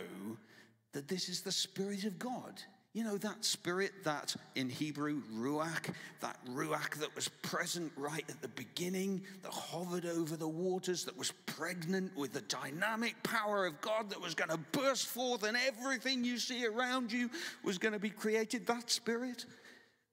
that 0.94 1.08
this 1.08 1.30
is 1.30 1.42
the 1.42 1.52
Spirit 1.52 2.06
of 2.06 2.18
God. 2.18 2.64
You 2.96 3.04
know, 3.04 3.18
that 3.18 3.44
spirit 3.44 3.92
that 4.06 4.34
in 4.56 4.70
Hebrew, 4.70 5.22
Ruach, 5.34 5.94
that 6.22 6.38
Ruach 6.50 6.96
that 7.02 7.14
was 7.14 7.28
present 7.28 7.92
right 7.98 8.24
at 8.30 8.42
the 8.42 8.48
beginning, 8.48 9.22
that 9.44 9.52
hovered 9.52 10.06
over 10.06 10.38
the 10.38 10.48
waters, 10.48 11.04
that 11.04 11.18
was 11.18 11.34
pregnant 11.46 12.16
with 12.16 12.32
the 12.32 12.40
dynamic 12.44 13.22
power 13.22 13.66
of 13.66 13.82
God 13.82 14.10
that 14.12 14.22
was 14.22 14.34
going 14.34 14.50
to 14.50 14.58
burst 14.72 15.08
forth 15.08 15.44
and 15.44 15.58
everything 15.58 16.24
you 16.24 16.38
see 16.38 16.66
around 16.66 17.12
you 17.12 17.30
was 17.66 17.78
going 17.78 17.92
to 17.92 18.00
be 18.00 18.10
created. 18.10 18.66
That 18.66 18.90
spirit, 18.90 19.46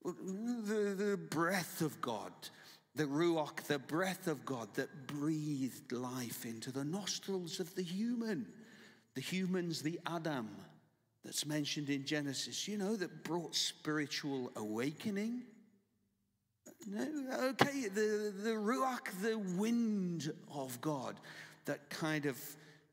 the, 0.05 0.97
the 0.99 1.21
breath 1.31 1.83
of 1.83 2.01
God, 2.01 2.33
the 2.97 3.05
Ruach, 3.05 3.62
the 3.69 3.79
breath 3.79 4.27
of 4.27 4.45
God 4.45 4.75
that 4.75 5.07
breathed 5.07 5.93
life 5.93 6.45
into 6.45 6.73
the 6.73 6.85
nostrils 6.85 7.61
of 7.61 7.77
the 7.77 7.85
human. 7.85 8.45
The 9.15 9.21
humans, 9.21 9.83
the 9.83 10.01
Adam 10.05 10.51
that's 11.25 11.47
mentioned 11.47 11.88
in 11.88 12.05
Genesis, 12.05 12.67
you 12.67 12.76
know, 12.76 12.97
that 12.97 13.25
brought 13.25 13.55
spiritual 13.55 14.50
awakening. 14.57 15.43
No, 16.87 17.07
okay, 17.50 17.88
the, 17.88 18.33
the 18.43 18.50
Ruach, 18.50 19.21
the 19.23 19.38
wind 19.57 20.33
of 20.52 20.81
God 20.81 21.17
that 21.64 21.88
kind 21.91 22.26
of 22.26 22.38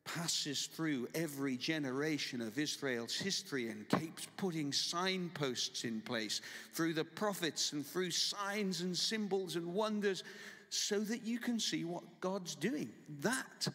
passes 0.06 0.68
through 0.68 1.08
every 1.16 1.58
generation 1.58 2.42
of 2.42 2.58
Israel's 2.58 3.16
history 3.16 3.70
and 3.70 3.88
keeps 3.90 4.28
putting 4.38 4.72
signposts 4.72 5.84
in 5.84 6.02
place 6.02 6.42
through 6.74 6.94
the 6.94 7.04
prophets 7.04 7.74
and 7.74 7.86
through 7.86 8.12
signs 8.12 8.82
and 8.82 8.96
symbols 8.96 9.56
and 9.56 9.74
wonders 9.74 10.24
so 10.70 11.00
that 11.00 11.24
you 11.24 11.40
can 11.40 11.60
see 11.60 11.84
what 11.84 12.04
God's 12.22 12.56
doing. 12.56 12.90
That 13.22 13.68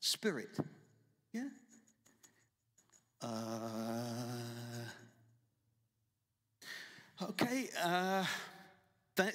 spirit. 0.00 0.58
Yeah? 1.32 1.48
Uh, 3.20 3.28
okay, 7.22 7.68
uh, 7.82 8.24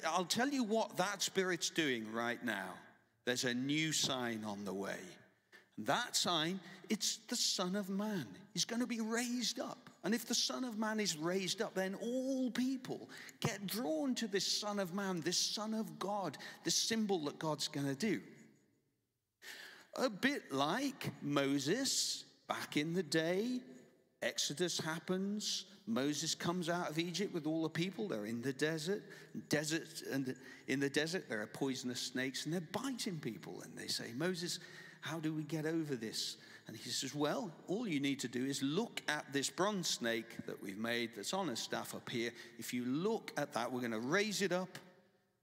I'll 0.06 0.24
tell 0.24 0.48
you 0.48 0.64
what 0.64 0.96
that 0.96 1.22
spirit's 1.22 1.70
doing 1.70 2.10
right 2.12 2.42
now. 2.42 2.70
There's 3.26 3.44
a 3.44 3.54
new 3.54 3.92
sign 3.92 4.44
on 4.44 4.64
the 4.64 4.72
way. 4.72 4.98
And 5.76 5.86
That 5.86 6.16
sign, 6.16 6.60
it's 6.88 7.18
the 7.28 7.36
Son 7.36 7.76
of 7.76 7.90
Man. 7.90 8.26
He's 8.52 8.64
going 8.64 8.80
to 8.80 8.86
be 8.86 9.00
raised 9.00 9.60
up. 9.60 9.90
And 10.04 10.14
if 10.14 10.26
the 10.26 10.34
Son 10.34 10.64
of 10.64 10.78
Man 10.78 11.00
is 11.00 11.16
raised 11.16 11.62
up, 11.62 11.74
then 11.74 11.94
all 11.94 12.50
people 12.50 13.08
get 13.40 13.66
drawn 13.66 14.14
to 14.16 14.28
this 14.28 14.46
Son 14.46 14.78
of 14.78 14.94
Man, 14.94 15.20
this 15.20 15.38
Son 15.38 15.74
of 15.74 15.98
God, 15.98 16.36
this 16.62 16.74
symbol 16.74 17.18
that 17.24 17.38
God's 17.38 17.68
going 17.68 17.86
to 17.86 17.94
do. 17.94 18.20
A 19.96 20.10
bit 20.10 20.52
like 20.52 21.10
Moses 21.22 22.24
back 22.48 22.76
in 22.76 22.92
the 22.92 23.02
day 23.02 23.60
Exodus 24.24 24.80
happens. 24.80 25.66
Moses 25.86 26.34
comes 26.34 26.70
out 26.70 26.88
of 26.88 26.98
Egypt 26.98 27.34
with 27.34 27.46
all 27.46 27.62
the 27.62 27.68
people. 27.68 28.08
They're 28.08 28.24
in 28.24 28.40
the 28.40 28.54
desert. 28.54 29.02
Desert 29.50 30.02
and 30.10 30.34
in 30.66 30.80
the 30.80 30.88
desert 30.88 31.28
there 31.28 31.42
are 31.42 31.46
poisonous 31.46 32.00
snakes 32.00 32.46
and 32.46 32.54
they're 32.54 32.68
biting 32.72 33.18
people. 33.18 33.60
And 33.62 33.76
they 33.76 33.86
say, 33.86 34.12
Moses, 34.16 34.60
how 35.02 35.20
do 35.20 35.34
we 35.34 35.42
get 35.42 35.66
over 35.66 35.94
this? 35.94 36.38
And 36.66 36.74
he 36.74 36.88
says, 36.88 37.14
Well, 37.14 37.50
all 37.68 37.86
you 37.86 38.00
need 38.00 38.18
to 38.20 38.28
do 38.28 38.46
is 38.46 38.62
look 38.62 39.02
at 39.08 39.30
this 39.30 39.50
bronze 39.50 39.88
snake 39.88 40.46
that 40.46 40.62
we've 40.62 40.78
made 40.78 41.10
that's 41.14 41.34
on 41.34 41.50
a 41.50 41.56
staff 41.56 41.94
up 41.94 42.08
here. 42.08 42.30
If 42.58 42.72
you 42.72 42.86
look 42.86 43.30
at 43.36 43.52
that, 43.52 43.70
we're 43.70 43.80
going 43.80 43.92
to 43.92 44.00
raise 44.00 44.40
it 44.40 44.52
up. 44.52 44.78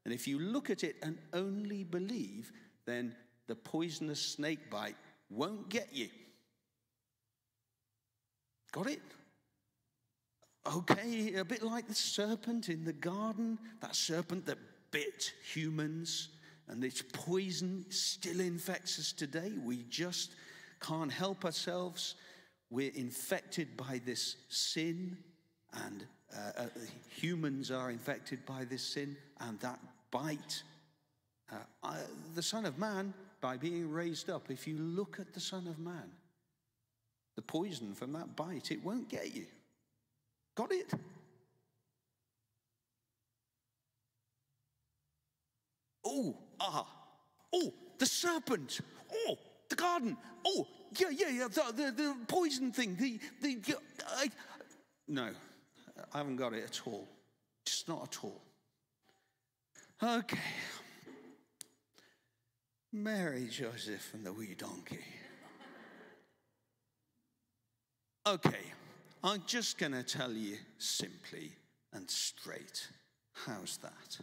And 0.05 0.13
if 0.13 0.27
you 0.27 0.39
look 0.39 0.71
at 0.71 0.83
it 0.83 0.95
and 1.03 1.19
only 1.33 1.83
believe, 1.83 2.51
then 2.87 3.15
the 3.45 3.53
poisonous 3.53 4.19
snake 4.19 4.71
bite 4.71 4.95
won't 5.29 5.69
get 5.69 5.89
you. 5.93 6.09
Got 8.71 8.87
it? 8.87 9.01
Okay, 10.73 11.33
a 11.33 11.43
bit 11.43 11.63
like 11.63 11.87
the 11.87 11.95
serpent 11.95 12.69
in 12.69 12.85
the 12.85 12.93
garden, 12.93 13.57
that 13.81 13.95
serpent 13.95 14.45
that 14.45 14.59
bit 14.91 15.33
humans, 15.53 16.29
and 16.67 16.83
its 16.83 17.01
poison 17.01 17.85
still 17.89 18.39
infects 18.39 18.99
us 18.99 19.11
today. 19.11 19.53
We 19.63 19.83
just 19.89 20.31
can't 20.79 21.11
help 21.11 21.45
ourselves. 21.45 22.15
We're 22.69 22.91
infected 22.93 23.75
by 23.75 24.01
this 24.05 24.37
sin, 24.49 25.17
and 25.73 26.05
uh, 26.33 26.61
uh, 26.61 26.65
humans 27.09 27.71
are 27.71 27.89
infected 27.89 28.45
by 28.45 28.65
this 28.65 28.83
sin, 28.83 29.17
and 29.39 29.59
that 29.61 29.79
bite. 30.11 30.63
Uh, 31.51 31.55
uh 31.83 31.95
the 32.35 32.43
Son 32.43 32.65
of 32.65 32.77
Man, 32.77 33.13
by 33.41 33.57
being 33.57 33.89
raised 33.89 34.29
up, 34.29 34.51
if 34.51 34.67
you 34.67 34.77
look 34.77 35.19
at 35.19 35.33
the 35.33 35.39
Son 35.39 35.67
of 35.67 35.79
Man, 35.79 36.11
the 37.35 37.41
poison 37.41 37.93
from 37.93 38.13
that 38.13 38.35
bite, 38.35 38.71
it 38.71 38.83
won't 38.83 39.09
get 39.09 39.33
you. 39.33 39.45
Got 40.55 40.71
it? 40.71 40.91
Oh, 46.05 46.35
ah, 46.59 46.85
oh, 47.53 47.73
the 47.97 48.05
serpent. 48.05 48.81
Oh, 49.27 49.37
the 49.69 49.75
garden. 49.75 50.17
Oh, 50.45 50.67
yeah, 50.97 51.09
yeah, 51.09 51.29
yeah, 51.29 51.47
the, 51.47 51.71
the, 51.73 51.91
the 51.91 52.15
poison 52.27 52.71
thing. 52.71 52.95
The, 52.95 53.19
the, 53.41 53.75
I, 54.17 54.29
no, 55.07 55.29
I 56.13 56.17
haven't 56.17 56.35
got 56.35 56.53
it 56.53 56.63
at 56.63 56.81
all. 56.85 57.07
Just 57.65 57.87
not 57.87 58.03
at 58.03 58.23
all. 58.23 58.41
Okay. 60.03 60.37
Mary, 62.91 63.47
Joseph, 63.49 64.13
and 64.13 64.25
the 64.25 64.33
wee 64.33 64.55
donkey. 64.57 64.99
Okay, 68.31 68.63
I'm 69.25 69.43
just 69.45 69.77
going 69.77 69.91
to 69.91 70.03
tell 70.03 70.31
you 70.31 70.55
simply 70.77 71.51
and 71.91 72.09
straight. 72.09 72.87
How's 73.33 73.75
that? 73.79 74.19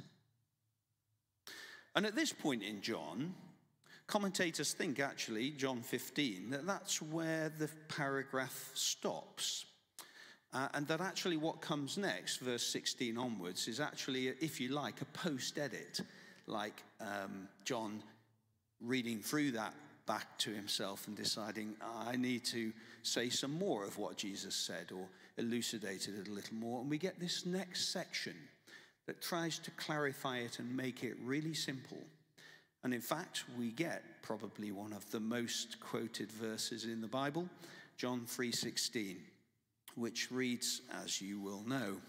And 1.95 2.07
at 2.07 2.15
this 2.15 2.33
point 2.33 2.63
in 2.63 2.81
John, 2.81 3.35
commentators 4.07 4.73
think 4.73 4.99
actually, 4.99 5.51
John 5.51 5.83
15, 5.83 6.49
that 6.49 6.67
that's 6.67 7.03
where 7.03 7.53
the 7.59 7.69
paragraph 7.95 8.71
stops. 8.73 9.67
Uh, 10.55 10.69
and 10.73 10.89
that 10.89 11.03
actually 11.03 11.37
what 11.37 11.61
comes 11.61 11.99
next, 11.99 12.39
verse 12.39 12.67
16 12.67 13.19
onwards, 13.19 13.69
is 13.69 13.79
actually, 13.79 14.29
if 14.29 14.59
you 14.59 14.71
like, 14.71 15.03
a 15.03 15.07
post 15.07 15.59
edit, 15.59 16.01
like 16.47 16.83
um, 17.03 17.47
John 17.67 18.03
reading 18.81 19.21
through 19.21 19.51
that 19.51 19.75
back 20.09 20.39
to 20.39 20.51
himself 20.51 21.07
and 21.07 21.17
deciding, 21.17 21.77
I 22.07 22.17
need 22.17 22.45
to 22.47 22.73
say 23.03 23.29
some 23.29 23.53
more 23.53 23.85
of 23.85 23.99
what 23.99 24.17
Jesus 24.17 24.57
said 24.57 24.91
or 24.91 25.07
elucidate 25.37 26.09
it 26.09 26.27
a 26.27 26.33
little 26.33 26.57
more. 26.57 26.81
And 26.81 26.91
we 26.91 26.99
get 26.99 27.21
this 27.21 27.47
next 27.47 27.93
section 27.93 28.35
that 29.07 29.23
tries 29.23 29.59
to 29.61 29.71
clarify 29.73 30.39
it 30.39 30.59
and 30.59 30.77
make 30.77 31.05
it 31.05 31.17
really 31.23 31.55
simple. 31.55 32.03
And 32.83 32.95
in 32.95 33.01
fact, 33.01 33.45
we 33.59 33.71
get 33.71 34.03
probably 34.23 34.73
one 34.73 34.93
of 34.93 35.09
the 35.11 35.21
most 35.21 35.79
quoted 35.79 36.33
verses 36.33 36.85
in 36.85 37.01
the 37.01 37.07
Bible, 37.07 37.49
John 37.97 38.27
3:16, 38.27 39.19
which 39.95 40.31
reads 40.31 40.81
as 40.91 41.21
you 41.21 41.39
will 41.39 41.63
know. 41.63 42.01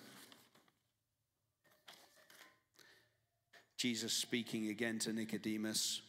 Jesus 3.78 4.14
speaking 4.14 4.70
again 4.70 5.00
to 5.00 5.14
Nicodemus, 5.14 6.02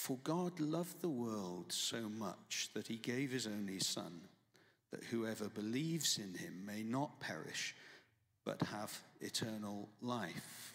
for 0.00 0.16
God 0.24 0.58
loved 0.60 1.02
the 1.02 1.10
world 1.10 1.66
so 1.68 2.08
much 2.08 2.70
that 2.72 2.86
he 2.86 2.96
gave 2.96 3.30
his 3.30 3.46
only 3.46 3.78
Son, 3.80 4.22
that 4.90 5.04
whoever 5.04 5.50
believes 5.50 6.18
in 6.18 6.32
him 6.32 6.64
may 6.66 6.82
not 6.82 7.20
perish, 7.20 7.74
but 8.46 8.62
have 8.62 8.98
eternal 9.20 9.90
life. 10.00 10.72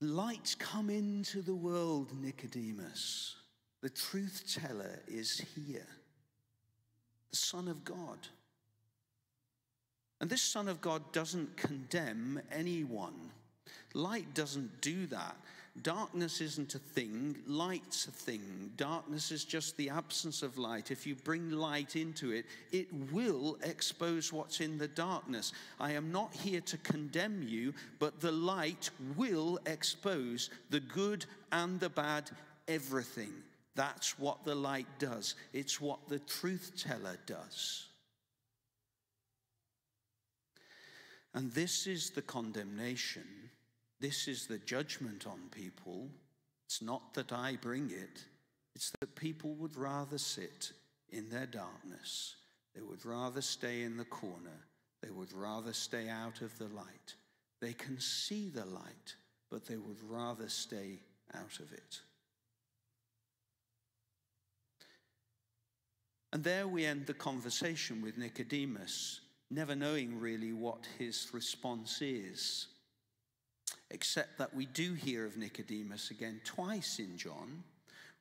Light 0.00 0.56
come 0.58 0.88
into 0.88 1.42
the 1.42 1.54
world, 1.54 2.08
Nicodemus. 2.18 3.36
The 3.82 3.90
truth 3.90 4.58
teller 4.60 5.00
is 5.06 5.44
here, 5.54 5.86
the 7.30 7.36
Son 7.36 7.68
of 7.68 7.84
God. 7.84 8.18
And 10.22 10.30
this 10.30 10.42
Son 10.42 10.66
of 10.66 10.80
God 10.80 11.12
doesn't 11.12 11.58
condemn 11.58 12.40
anyone. 12.50 13.32
Light 13.92 14.32
doesn't 14.32 14.80
do 14.80 15.06
that. 15.08 15.36
Darkness 15.82 16.40
isn't 16.40 16.74
a 16.74 16.78
thing, 16.78 17.36
light's 17.46 18.06
a 18.06 18.10
thing. 18.10 18.72
Darkness 18.76 19.30
is 19.30 19.44
just 19.44 19.76
the 19.76 19.90
absence 19.90 20.42
of 20.42 20.58
light. 20.58 20.90
If 20.90 21.06
you 21.06 21.14
bring 21.14 21.50
light 21.50 21.94
into 21.94 22.32
it, 22.32 22.46
it 22.72 22.88
will 23.12 23.58
expose 23.62 24.32
what's 24.32 24.60
in 24.60 24.78
the 24.78 24.88
darkness. 24.88 25.52
I 25.78 25.92
am 25.92 26.10
not 26.10 26.34
here 26.34 26.62
to 26.62 26.78
condemn 26.78 27.42
you, 27.46 27.74
but 27.98 28.20
the 28.20 28.32
light 28.32 28.90
will 29.16 29.58
expose 29.66 30.50
the 30.70 30.80
good 30.80 31.26
and 31.52 31.78
the 31.78 31.90
bad, 31.90 32.30
everything. 32.66 33.32
That's 33.74 34.18
what 34.18 34.44
the 34.44 34.54
light 34.54 34.88
does, 34.98 35.34
it's 35.52 35.80
what 35.80 36.08
the 36.08 36.18
truth 36.18 36.72
teller 36.76 37.18
does. 37.26 37.86
And 41.34 41.52
this 41.52 41.86
is 41.86 42.10
the 42.10 42.22
condemnation 42.22 43.47
this 44.00 44.28
is 44.28 44.46
the 44.46 44.58
judgment 44.58 45.26
on 45.26 45.40
people. 45.50 46.08
It's 46.66 46.82
not 46.82 47.14
that 47.14 47.32
I 47.32 47.56
bring 47.60 47.90
it, 47.90 48.24
it's 48.74 48.92
that 49.00 49.16
people 49.16 49.54
would 49.54 49.76
rather 49.76 50.18
sit 50.18 50.72
in 51.10 51.28
their 51.30 51.46
darkness. 51.46 52.36
They 52.74 52.82
would 52.82 53.04
rather 53.04 53.40
stay 53.40 53.82
in 53.82 53.96
the 53.96 54.04
corner. 54.04 54.66
They 55.02 55.10
would 55.10 55.32
rather 55.32 55.72
stay 55.72 56.08
out 56.08 56.42
of 56.42 56.56
the 56.58 56.68
light. 56.68 57.14
They 57.60 57.72
can 57.72 57.98
see 57.98 58.50
the 58.50 58.66
light, 58.66 59.14
but 59.50 59.66
they 59.66 59.76
would 59.76 60.00
rather 60.02 60.48
stay 60.48 61.00
out 61.34 61.58
of 61.58 61.72
it. 61.72 62.00
And 66.32 66.44
there 66.44 66.68
we 66.68 66.84
end 66.84 67.06
the 67.06 67.14
conversation 67.14 68.02
with 68.02 68.18
Nicodemus, 68.18 69.20
never 69.50 69.74
knowing 69.74 70.20
really 70.20 70.52
what 70.52 70.86
his 70.98 71.28
response 71.32 72.02
is 72.02 72.68
except 73.90 74.38
that 74.38 74.54
we 74.54 74.66
do 74.66 74.94
hear 74.94 75.24
of 75.24 75.36
Nicodemus 75.36 76.10
again 76.10 76.40
twice 76.44 76.98
in 76.98 77.16
John 77.16 77.62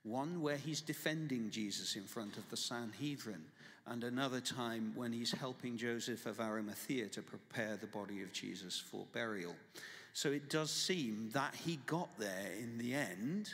one 0.08 0.42
where 0.42 0.58
he's 0.58 0.82
defending 0.82 1.50
Jesus 1.50 1.96
in 1.96 2.04
front 2.04 2.38
of 2.38 2.50
the 2.50 2.58
Sanhedrin, 2.58 3.44
and 3.86 4.04
another 4.04 4.42
time 4.42 4.92
when 4.96 5.14
he's 5.14 5.32
helping 5.32 5.78
Joseph 5.78 6.26
of 6.26 6.40
Arimathea 6.40 7.08
to 7.08 7.22
prepare 7.22 7.78
the 7.78 7.88
body 7.88 8.22
of 8.22 8.34
Jesus 8.34 8.80
for 8.80 9.06
burial. 9.14 9.56
So 10.14 10.32
it 10.32 10.50
does 10.50 10.72
seem 10.72 11.30
that 11.34 11.56
he 11.56 11.80
got 11.86 12.10
there 12.18 12.52
in 12.60 12.78
the 12.78 12.94
end, 12.94 13.54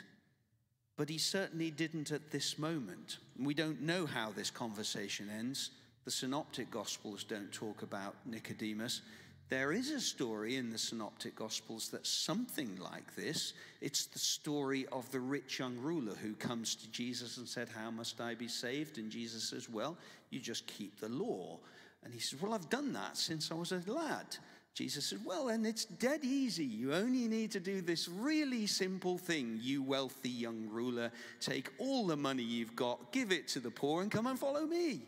but 0.96 1.08
he 1.08 1.18
certainly 1.18 1.70
didn't 1.70 2.10
at 2.10 2.30
this 2.30 2.58
moment. 2.58 3.18
We 3.38 3.54
don't 3.54 3.82
know 3.82 4.06
how 4.06 4.30
this 4.30 4.50
conversation 4.50 5.28
ends. 5.28 5.70
The 6.04 6.10
synoptic 6.10 6.70
gospels 6.70 7.24
don't 7.24 7.52
talk 7.52 7.82
about 7.82 8.14
Nicodemus. 8.26 9.02
There 9.50 9.72
is 9.72 9.90
a 9.90 10.00
story 10.00 10.56
in 10.56 10.70
the 10.70 10.78
Synoptic 10.78 11.36
Gospels 11.36 11.90
that's 11.90 12.08
something 12.08 12.76
like 12.76 13.14
this. 13.14 13.52
It's 13.82 14.06
the 14.06 14.18
story 14.18 14.86
of 14.90 15.10
the 15.10 15.20
rich 15.20 15.58
young 15.58 15.76
ruler 15.76 16.14
who 16.14 16.32
comes 16.34 16.74
to 16.76 16.90
Jesus 16.90 17.36
and 17.36 17.46
said, 17.46 17.68
How 17.68 17.90
must 17.90 18.20
I 18.20 18.34
be 18.34 18.48
saved? 18.48 18.96
And 18.96 19.10
Jesus 19.10 19.44
says, 19.44 19.68
Well, 19.68 19.98
you 20.30 20.40
just 20.40 20.66
keep 20.66 20.98
the 20.98 21.10
law. 21.10 21.58
And 22.04 22.14
he 22.14 22.20
says, 22.20 22.40
Well, 22.40 22.54
I've 22.54 22.70
done 22.70 22.94
that 22.94 23.18
since 23.18 23.50
I 23.50 23.54
was 23.54 23.72
a 23.72 23.82
lad. 23.86 24.36
Jesus 24.72 25.06
said, 25.06 25.20
Well, 25.24 25.48
and 25.48 25.66
it's 25.66 25.84
dead 25.84 26.24
easy. 26.24 26.64
You 26.64 26.94
only 26.94 27.28
need 27.28 27.52
to 27.52 27.60
do 27.60 27.82
this 27.82 28.08
really 28.08 28.66
simple 28.66 29.18
thing, 29.18 29.58
you 29.62 29.82
wealthy 29.82 30.30
young 30.30 30.68
ruler. 30.70 31.12
Take 31.40 31.70
all 31.78 32.06
the 32.06 32.16
money 32.16 32.42
you've 32.42 32.74
got, 32.74 33.12
give 33.12 33.30
it 33.30 33.46
to 33.48 33.60
the 33.60 33.70
poor, 33.70 34.02
and 34.02 34.10
come 34.10 34.26
and 34.26 34.38
follow 34.38 34.66
me. 34.66 35.02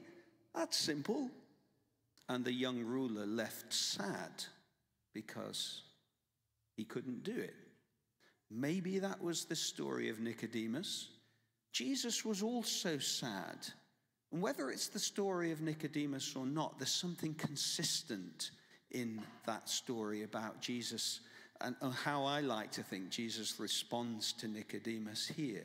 That's 0.54 0.76
simple. 0.76 1.30
And 2.28 2.44
the 2.44 2.52
young 2.52 2.82
ruler 2.82 3.26
left 3.26 3.72
sad 3.72 4.44
because 5.14 5.82
he 6.76 6.84
couldn't 6.84 7.22
do 7.22 7.36
it. 7.36 7.54
Maybe 8.50 8.98
that 8.98 9.22
was 9.22 9.44
the 9.44 9.56
story 9.56 10.08
of 10.08 10.20
Nicodemus. 10.20 11.08
Jesus 11.72 12.24
was 12.24 12.42
also 12.42 12.98
sad 12.98 13.66
And 14.32 14.42
whether 14.42 14.70
it's 14.70 14.88
the 14.88 14.98
story 14.98 15.52
of 15.52 15.60
Nicodemus 15.60 16.34
or 16.36 16.46
not, 16.46 16.78
there's 16.78 16.90
something 16.90 17.34
consistent 17.34 18.50
in 18.90 19.22
that 19.46 19.68
story 19.68 20.24
about 20.24 20.60
Jesus 20.60 21.20
and 21.62 21.74
how 22.04 22.24
I 22.24 22.40
like 22.40 22.70
to 22.72 22.82
think 22.82 23.08
Jesus 23.08 23.58
responds 23.58 24.34
to 24.34 24.48
Nicodemus 24.48 25.26
here. 25.26 25.64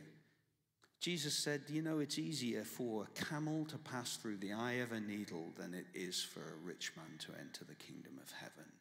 Jesus 1.01 1.33
said, 1.33 1.61
You 1.67 1.81
know, 1.81 1.97
it's 1.97 2.19
easier 2.19 2.63
for 2.63 3.05
a 3.05 3.25
camel 3.25 3.65
to 3.65 3.77
pass 3.79 4.17
through 4.17 4.37
the 4.37 4.53
eye 4.53 4.73
of 4.73 4.91
a 4.91 4.99
needle 4.99 5.51
than 5.57 5.73
it 5.73 5.87
is 5.95 6.21
for 6.21 6.41
a 6.41 6.63
rich 6.63 6.91
man 6.95 7.17
to 7.21 7.31
enter 7.39 7.65
the 7.65 7.73
kingdom 7.73 8.19
of 8.23 8.31
heaven. 8.31 8.71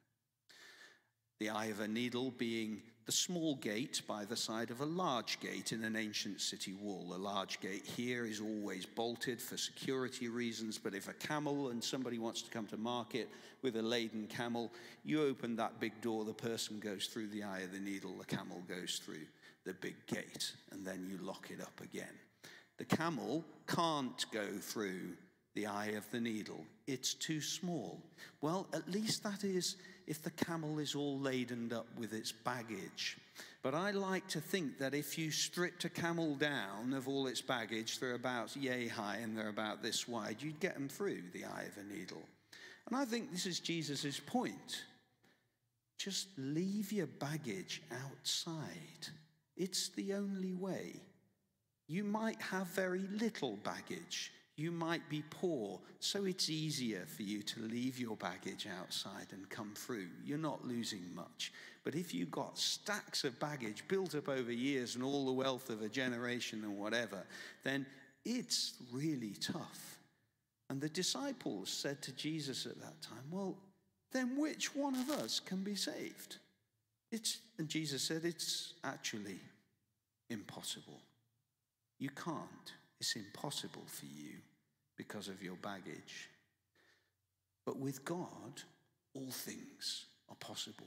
The 1.38 1.48
eye 1.48 1.66
of 1.66 1.80
a 1.80 1.88
needle 1.88 2.30
being 2.30 2.83
the 3.06 3.12
small 3.12 3.54
gate 3.54 4.02
by 4.06 4.26
the 4.26 4.37
side 4.37 4.70
of 4.70 4.83
a 4.83 4.85
large 4.85 5.40
gate 5.40 5.72
in 5.72 5.83
an 5.83 5.96
ancient 5.96 6.42
city 6.42 6.74
wall. 6.74 7.14
A 7.14 7.16
large 7.16 7.59
gate 7.61 7.87
here 7.87 8.26
is 8.26 8.42
always 8.42 8.85
bolted 8.85 9.40
for 9.40 9.56
security 9.56 10.28
reasons, 10.28 10.76
but 10.76 10.94
if 10.94 11.09
a 11.09 11.14
camel 11.14 11.70
and 11.70 11.83
somebody 11.83 12.18
wants 12.18 12.42
to 12.42 12.50
come 12.50 12.66
to 12.66 12.76
market 12.76 13.30
with 13.62 13.76
a 13.76 13.83
laden 13.83 14.26
camel, 14.26 14.70
you 15.02 15.22
open 15.22 15.56
that 15.56 15.80
big 15.80 15.98
door, 16.02 16.26
the 16.26 16.35
person 16.35 16.78
goes 16.78 17.06
through 17.06 17.28
the 17.28 17.42
eye 17.42 17.61
of 17.61 17.72
the 17.72 17.80
needle, 17.80 18.14
the 18.18 18.26
camel 18.26 18.62
goes 18.68 19.00
through 19.02 19.26
the 19.64 19.75
big 19.75 20.07
gate, 20.07 20.53
and 20.70 20.87
then 20.87 21.07
you 21.11 21.18
lock 21.25 21.51
it 21.51 21.61
up 21.61 21.81
again. 21.83 22.18
The 22.79 22.85
camel 22.85 23.44
can't 23.66 24.25
go 24.33 24.46
through 24.59 25.16
the 25.55 25.66
eye 25.66 25.92
of 25.96 26.09
the 26.11 26.20
needle, 26.20 26.64
it's 26.87 27.14
too 27.14 27.40
small. 27.40 28.01
Well, 28.40 28.68
at 28.73 28.88
least 28.88 29.25
that 29.25 29.44
is 29.44 29.77
if 30.07 30.23
the 30.23 30.31
camel 30.31 30.79
is 30.79 30.94
all 30.94 31.18
laden 31.18 31.73
up 31.73 31.87
with 31.99 32.12
its 32.12 32.33
baggage. 32.33 33.18
But 33.62 33.75
I 33.75 33.90
like 33.90 34.27
to 34.29 34.40
think 34.40 34.79
that 34.79 34.94
if 34.94 35.18
you 35.18 35.31
stripped 35.31 35.85
a 35.85 35.90
camel 35.90 36.35
down 36.35 36.92
of 36.94 37.09
all 37.09 37.27
its 37.27 37.42
baggage, 37.42 37.99
they're 37.99 38.14
about 38.14 38.57
yay 38.57 38.88
high 38.88 39.16
and 39.16 39.37
they're 39.37 39.49
about 39.49 39.83
this 39.83 40.09
wide, 40.09 40.37
you'd 40.40 40.61
get 40.61 40.75
them 40.75 40.88
through 40.88 41.23
the 41.33 41.44
eye 41.44 41.64
of 41.68 41.77
a 41.77 41.92
needle. 41.92 42.23
And 42.87 42.96
I 42.96 43.05
think 43.05 43.31
this 43.31 43.46
is 43.46 43.61
Jesus' 43.61 44.20
point. 44.20 44.85
Just 45.99 46.29
leave 46.38 46.92
your 46.92 47.07
baggage 47.07 47.83
outside. 47.92 49.09
It's 49.61 49.90
the 49.90 50.14
only 50.14 50.55
way. 50.55 50.94
You 51.87 52.03
might 52.03 52.40
have 52.40 52.68
very 52.68 53.07
little 53.20 53.59
baggage. 53.62 54.33
You 54.57 54.73
might 54.73 55.07
be 55.11 55.23
poor, 55.29 55.79
so 55.99 56.25
it's 56.25 56.49
easier 56.49 57.05
for 57.05 57.25
you 57.25 57.42
to 57.42 57.61
leave 57.61 58.01
your 58.01 58.16
baggage 58.16 58.66
outside 58.81 59.27
and 59.33 59.46
come 59.51 59.73
through. 59.75 60.09
You're 60.25 60.38
not 60.38 60.66
losing 60.66 61.14
much. 61.14 61.53
But 61.85 61.94
if 61.94 62.14
you've 62.14 62.31
got 62.31 62.59
stacks 62.59 63.23
of 63.25 63.38
baggage 63.38 63.85
built 63.87 64.14
up 64.14 64.31
over 64.31 64.51
years 64.51 64.94
and 64.94 65.05
all 65.05 65.27
the 65.27 65.33
wealth 65.33 65.68
of 65.68 65.83
a 65.83 65.90
generation 65.90 66.64
and 66.64 66.79
whatever, 66.79 67.23
then 67.62 67.85
it's 68.25 68.73
really 68.90 69.35
tough. 69.42 69.99
And 70.70 70.81
the 70.81 70.88
disciples 70.88 71.68
said 71.68 72.01
to 72.01 72.12
Jesus 72.12 72.64
at 72.64 72.81
that 72.81 73.03
time, 73.03 73.25
Well, 73.31 73.59
then 74.11 74.38
which 74.38 74.75
one 74.75 74.94
of 74.94 75.11
us 75.11 75.38
can 75.38 75.62
be 75.62 75.75
saved? 75.75 76.38
It's, 77.11 77.38
and 77.59 77.68
Jesus 77.68 78.03
said, 78.03 78.23
It's 78.25 78.75
actually 78.85 79.38
impossible. 80.29 81.01
You 81.99 82.11
can't. 82.11 82.73
It's 83.01 83.16
impossible 83.16 83.85
for 83.87 84.07
you 84.07 84.37
because 84.96 85.29
of 85.29 85.42
your 85.42 85.57
baggage. 85.57 86.29
But 87.64 87.79
with 87.79 88.05
God, 88.05 88.62
all 89.14 89.31
things 89.31 90.07
are 90.29 90.37
possible. 90.37 90.87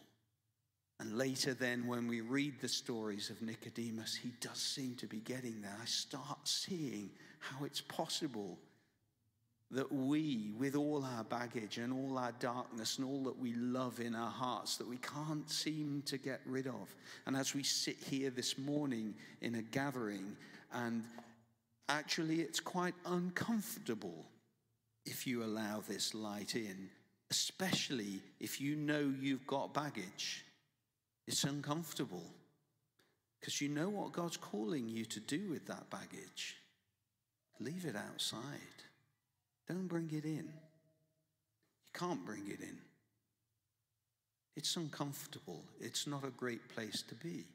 And 1.00 1.18
later, 1.18 1.54
then, 1.54 1.88
when 1.88 2.08
we 2.08 2.22
read 2.22 2.62
the 2.62 2.68
stories 2.68 3.30
of 3.30 3.42
Nicodemus, 3.42 4.16
he 4.16 4.32
does 4.40 4.60
seem 4.60 4.96
to 4.96 5.08
be 5.08 5.20
getting 5.20 5.62
there. 5.62 5.76
I 5.82 5.86
start 5.86 6.48
seeing 6.48 7.10
how 7.40 7.66
it's 7.66 7.82
possible 7.82 8.58
that 9.74 9.92
we, 9.92 10.52
with 10.58 10.76
all 10.76 11.04
our 11.04 11.24
baggage 11.24 11.78
and 11.80 11.92
all 11.92 12.18
our 12.18 12.32
darkness 12.34 12.98
and 12.98 13.08
all 13.08 13.24
that 13.24 13.38
we 13.38 13.54
love 13.54 14.00
in 14.00 14.14
our 14.14 14.30
hearts, 14.30 14.78
that 14.78 14.88
we 14.88 14.98
can't 14.98 15.50
seem 15.50 16.04
to 16.06 16.18
get 16.18 16.42
rid 16.46 16.68
of. 16.68 16.96
And 17.26 17.36
as 17.36 17.56
we 17.56 17.64
sit 17.64 17.98
here 17.98 18.30
this 18.30 18.58
morning 18.58 19.16
in 19.42 19.56
a 19.56 19.62
gathering, 19.62 20.38
and 20.74 21.04
actually 21.90 22.42
it's 22.42 22.60
quite 22.60 22.94
uncomfortable 23.06 24.26
if 25.06 25.26
you 25.26 25.44
allow 25.44 25.82
this 25.88 26.14
light 26.14 26.56
in, 26.56 26.90
especially 27.32 28.22
if 28.40 28.62
you 28.62 28.76
know 28.76 29.12
you've 29.20 29.48
got 29.48 29.74
baggage. 29.74 30.46
It's 31.28 31.44
uncomfortable 31.46 32.30
because 33.40 33.60
you 33.60 33.70
know 33.70 33.90
what 33.90 34.12
God's 34.12 34.38
calling 34.38 34.88
you 34.88 35.06
to 35.06 35.20
do 35.20 35.50
with 35.50 35.66
that 35.68 35.90
baggage. 35.90 36.58
Leave 37.60 37.86
it 37.86 37.96
outside. 37.96 38.42
Don't 39.68 39.88
bring 39.88 40.10
it 40.12 40.26
in. 40.26 40.46
You 41.86 41.92
can't 41.94 42.26
bring 42.26 42.48
it 42.48 42.60
in. 42.60 42.78
It's 44.56 44.76
uncomfortable. 44.76 45.64
It's 45.80 46.06
not 46.06 46.24
a 46.24 46.30
great 46.30 46.70
place 46.70 47.04
to 47.10 47.16
be. 47.16 47.46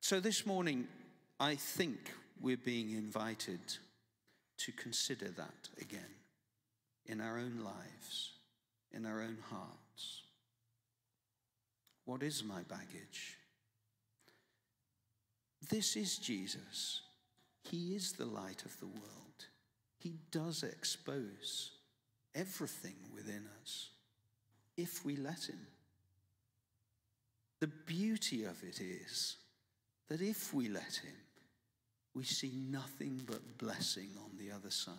So 0.00 0.18
this 0.18 0.44
morning, 0.46 0.88
I 1.38 1.54
think 1.54 2.10
we're 2.40 2.56
being 2.56 2.90
invited 2.90 3.60
to 4.58 4.72
consider 4.72 5.28
that 5.28 5.68
again 5.80 6.14
in 7.06 7.20
our 7.20 7.38
own 7.38 7.60
lives, 7.62 8.32
in 8.92 9.06
our 9.06 9.20
own 9.20 9.38
hearts. 9.50 10.22
What 12.06 12.22
is 12.22 12.42
my 12.42 12.62
baggage? 12.62 13.36
This 15.68 15.96
is 15.96 16.18
Jesus. 16.18 17.02
He 17.62 17.94
is 17.94 18.12
the 18.12 18.26
light 18.26 18.64
of 18.64 18.78
the 18.80 18.86
world. 18.86 19.46
He 19.98 20.14
does 20.30 20.62
expose 20.62 21.72
everything 22.34 22.96
within 23.14 23.46
us 23.60 23.90
if 24.76 25.04
we 25.04 25.16
let 25.16 25.48
Him. 25.48 25.66
The 27.60 27.66
beauty 27.66 28.44
of 28.44 28.62
it 28.62 28.80
is 28.80 29.36
that 30.08 30.22
if 30.22 30.54
we 30.54 30.68
let 30.68 31.00
Him, 31.04 31.14
we 32.14 32.24
see 32.24 32.52
nothing 32.70 33.20
but 33.26 33.58
blessing 33.58 34.08
on 34.24 34.36
the 34.38 34.52
other 34.52 34.70
side. 34.70 34.96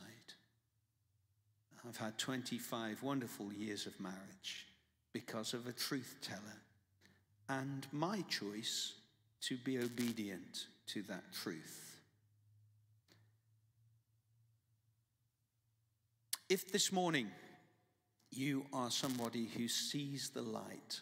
I've 1.87 1.97
had 1.97 2.17
25 2.17 3.01
wonderful 3.01 3.51
years 3.51 3.87
of 3.87 3.99
marriage 3.99 4.67
because 5.13 5.53
of 5.53 5.67
a 5.67 5.73
truth 5.73 6.17
teller 6.21 6.61
and 7.49 7.87
my 7.91 8.23
choice 8.29 8.93
to 9.41 9.57
be 9.57 9.79
obedient 9.79 10.67
to 10.87 11.01
that 11.03 11.23
truth. 11.33 11.99
If 16.49 16.71
this 16.71 16.91
morning 16.91 17.31
you 18.29 18.65
are 18.73 18.91
somebody 18.91 19.47
who 19.47 19.67
sees 19.67 20.29
the 20.29 20.41
light, 20.41 21.01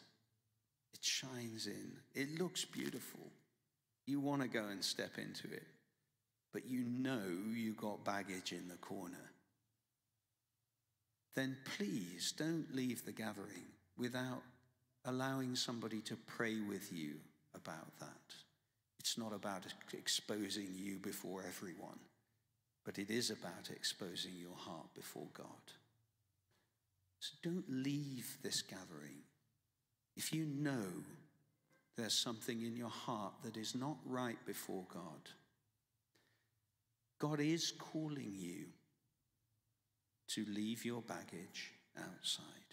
it 0.94 1.04
shines 1.04 1.68
in, 1.68 1.94
it 2.14 2.40
looks 2.40 2.66
beautiful, 2.66 3.32
you 4.06 4.20
want 4.20 4.42
to 4.42 4.48
go 4.48 4.66
and 4.66 4.84
step 4.84 5.18
into 5.18 5.48
it, 5.54 5.66
but 6.54 6.68
you 6.68 6.84
know 6.84 7.22
you 7.52 7.74
got 7.74 8.06
baggage 8.06 8.52
in 8.52 8.68
the 8.68 8.78
corner, 8.78 9.32
then 11.36 11.58
please 11.78 12.32
don't 12.32 12.68
leave 12.74 13.06
the 13.06 13.12
gathering 13.12 13.66
without 13.98 14.44
allowing 15.06 15.56
somebody 15.56 16.02
to 16.02 16.16
pray 16.28 16.60
with 16.60 16.92
you 16.92 17.16
about 17.56 17.98
that. 18.00 18.36
It's 19.00 19.18
not 19.18 19.34
about 19.34 19.64
exposing 19.94 20.68
you 20.76 21.00
before 21.00 21.44
everyone, 21.48 22.00
but 22.86 23.00
it 23.00 23.10
is 23.10 23.30
about 23.30 23.70
exposing 23.72 24.34
your 24.38 24.56
heart 24.56 24.94
before 24.94 25.28
God. 25.34 25.46
So 27.20 27.36
don't 27.44 27.70
leave 27.70 28.38
this 28.44 28.62
gathering. 28.62 29.24
If 30.16 30.34
you 30.34 30.46
know 30.46 30.86
there's 31.98 32.14
something 32.14 32.62
in 32.62 32.76
your 32.76 32.90
heart 32.90 33.34
that 33.44 33.58
is 33.58 33.76
not 33.76 33.98
right 34.06 34.38
before 34.46 34.86
God, 34.94 35.30
God 37.20 37.40
is 37.42 37.72
calling 37.72 38.34
you 38.38 38.66
to 40.30 40.46
leave 40.50 40.86
your 40.86 41.02
baggage 41.02 41.74
outside. 41.98 42.69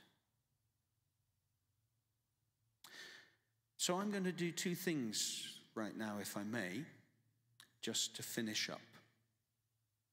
So 3.87 3.99
I'm 3.99 4.11
going 4.11 4.25
to 4.25 4.33
do 4.33 4.51
two 4.51 4.75
things 4.75 5.61
right 5.77 5.96
now, 5.96 6.16
if 6.20 6.37
I 6.37 6.42
may, 6.42 6.81
just 7.83 8.16
to 8.16 8.25
finish 8.25 8.68
up. 8.68 8.81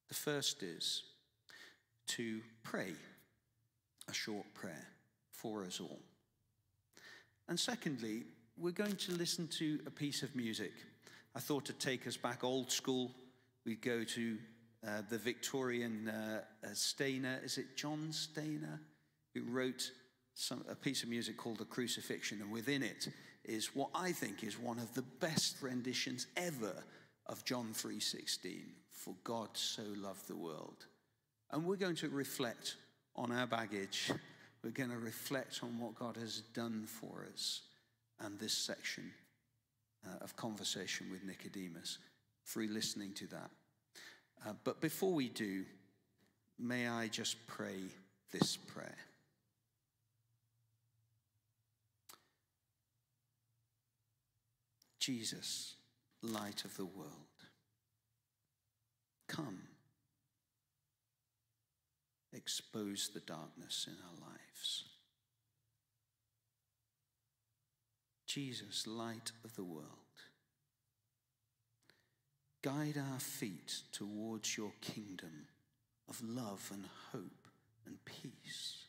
The 0.09 0.13
first 0.13 0.62
is 0.62 1.01
to 2.09 2.41
pray 2.62 2.93
a 4.07 4.13
short 4.13 4.45
prayer 4.53 4.86
for 5.31 5.65
us 5.65 5.79
all. 5.79 5.97
And 7.49 7.59
secondly, 7.59 8.25
we're 8.59 8.69
going 8.69 8.95
to 8.95 9.13
listen 9.13 9.47
to 9.57 9.79
a 9.88 9.89
piece 9.89 10.21
of 10.21 10.36
music. 10.36 10.73
I 11.36 11.39
thought 11.39 11.65
to 11.65 11.73
take 11.73 12.05
us 12.05 12.15
back 12.15 12.43
old 12.43 12.71
school, 12.71 13.09
we'd 13.65 13.81
go 13.81 14.03
to 14.03 14.38
uh, 14.88 15.01
the 15.09 15.17
Victorian 15.17 16.09
uh, 16.09 16.41
uh, 16.63 16.67
Stainer. 16.75 17.39
Is 17.43 17.57
it 17.57 17.75
John 17.75 18.12
Stainer 18.12 18.79
who 19.33 19.41
wrote 19.45 19.89
some, 20.36 20.63
a 20.69 20.75
piece 20.75 21.01
of 21.01 21.09
music 21.09 21.38
called 21.38 21.57
The 21.57 21.65
Crucifixion, 21.65 22.39
and 22.39 22.51
within 22.51 22.83
it 22.83 23.07
is 23.45 23.75
what 23.75 23.89
I 23.93 24.12
think 24.12 24.43
is 24.43 24.58
one 24.58 24.79
of 24.79 24.93
the 24.93 25.01
best 25.01 25.62
renditions 25.62 26.27
ever 26.38 26.84
of 27.27 27.45
John 27.45 27.73
3:16, 27.73 28.73
for 28.89 29.15
God 29.23 29.49
so 29.58 29.84
loved 29.95 30.27
the 30.27 30.36
world. 30.36 30.86
And 31.51 31.65
we're 31.65 31.75
going 31.75 31.95
to 31.97 32.10
reflect 32.10 32.77
on 33.15 33.32
our 33.32 33.47
baggage. 33.47 34.12
We're 34.63 34.71
going 34.71 34.89
to 34.89 34.97
reflect 34.97 35.62
on 35.62 35.79
what 35.79 35.95
God 35.95 36.15
has 36.17 36.41
done 36.53 36.86
for 36.86 37.25
us 37.32 37.62
and 38.19 38.39
this 38.39 38.58
section 38.58 39.13
uh, 40.06 40.23
of 40.23 40.36
conversation 40.36 41.12
with 41.12 41.23
Nicodemus 41.23 41.99
through 42.45 42.67
listening 42.67 43.13
to 43.13 43.27
that. 43.27 43.51
Uh, 44.45 44.53
but 44.63 44.82
before 44.82 45.13
we 45.13 45.29
do, 45.29 45.65
may 46.60 46.88
I 46.88 47.08
just 47.08 47.45
pray 47.47 47.82
this 48.32 48.58
prayer? 48.58 48.97
Jesus, 55.03 55.75
light 56.21 56.63
of 56.63 56.77
the 56.77 56.85
world, 56.85 57.09
come, 59.27 59.59
expose 62.31 63.09
the 63.13 63.19
darkness 63.19 63.85
in 63.89 63.97
our 64.01 64.29
lives. 64.29 64.85
Jesus, 68.25 68.87
light 68.87 69.33
of 69.43 69.53
the 69.57 69.63
world, 69.65 69.83
guide 72.61 72.95
our 73.11 73.19
feet 73.19 73.81
towards 73.91 74.55
your 74.55 74.71
kingdom 74.79 75.47
of 76.07 76.21
love 76.23 76.71
and 76.73 76.85
hope 77.11 77.49
and 77.85 77.97
peace. 78.05 78.85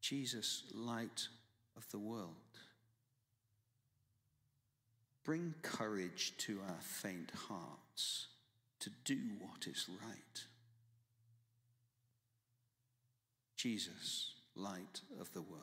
Jesus, 0.00 0.64
light 0.74 1.28
of 1.76 1.88
the 1.92 2.00
world, 2.00 2.34
bring 5.30 5.54
courage 5.62 6.32
to 6.38 6.58
our 6.68 6.80
faint 6.80 7.30
hearts 7.48 8.26
to 8.80 8.90
do 9.04 9.16
what 9.38 9.68
is 9.68 9.86
right. 9.88 10.44
Jesus, 13.56 14.32
light 14.56 15.02
of 15.20 15.32
the 15.32 15.40
world, 15.40 15.62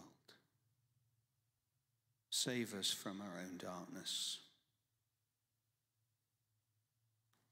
save 2.29 2.73
us 2.73 2.91
from 2.91 3.19
our 3.19 3.41
own 3.41 3.57
darkness. 3.57 4.39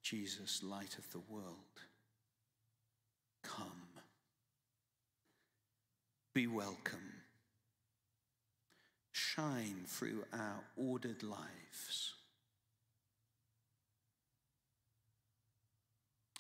Jesus, 0.01 0.63
light 0.63 0.97
of 0.97 1.11
the 1.11 1.21
world, 1.29 1.81
come. 3.43 3.89
Be 6.33 6.47
welcome. 6.47 7.14
Shine 9.35 9.83
through 9.85 10.23
our 10.31 10.63
ordered 10.77 11.21
lives. 11.21 12.13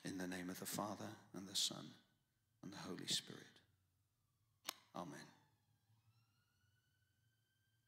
In 0.05 0.17
the 0.17 0.27
name 0.27 0.49
of 0.49 0.59
the 0.59 0.65
Father, 0.65 1.09
and 1.35 1.45
the 1.45 1.55
Son, 1.55 1.85
and 2.63 2.71
the 2.71 2.77
Holy 2.77 3.07
Spirit. 3.07 3.41
Amen. 4.95 5.34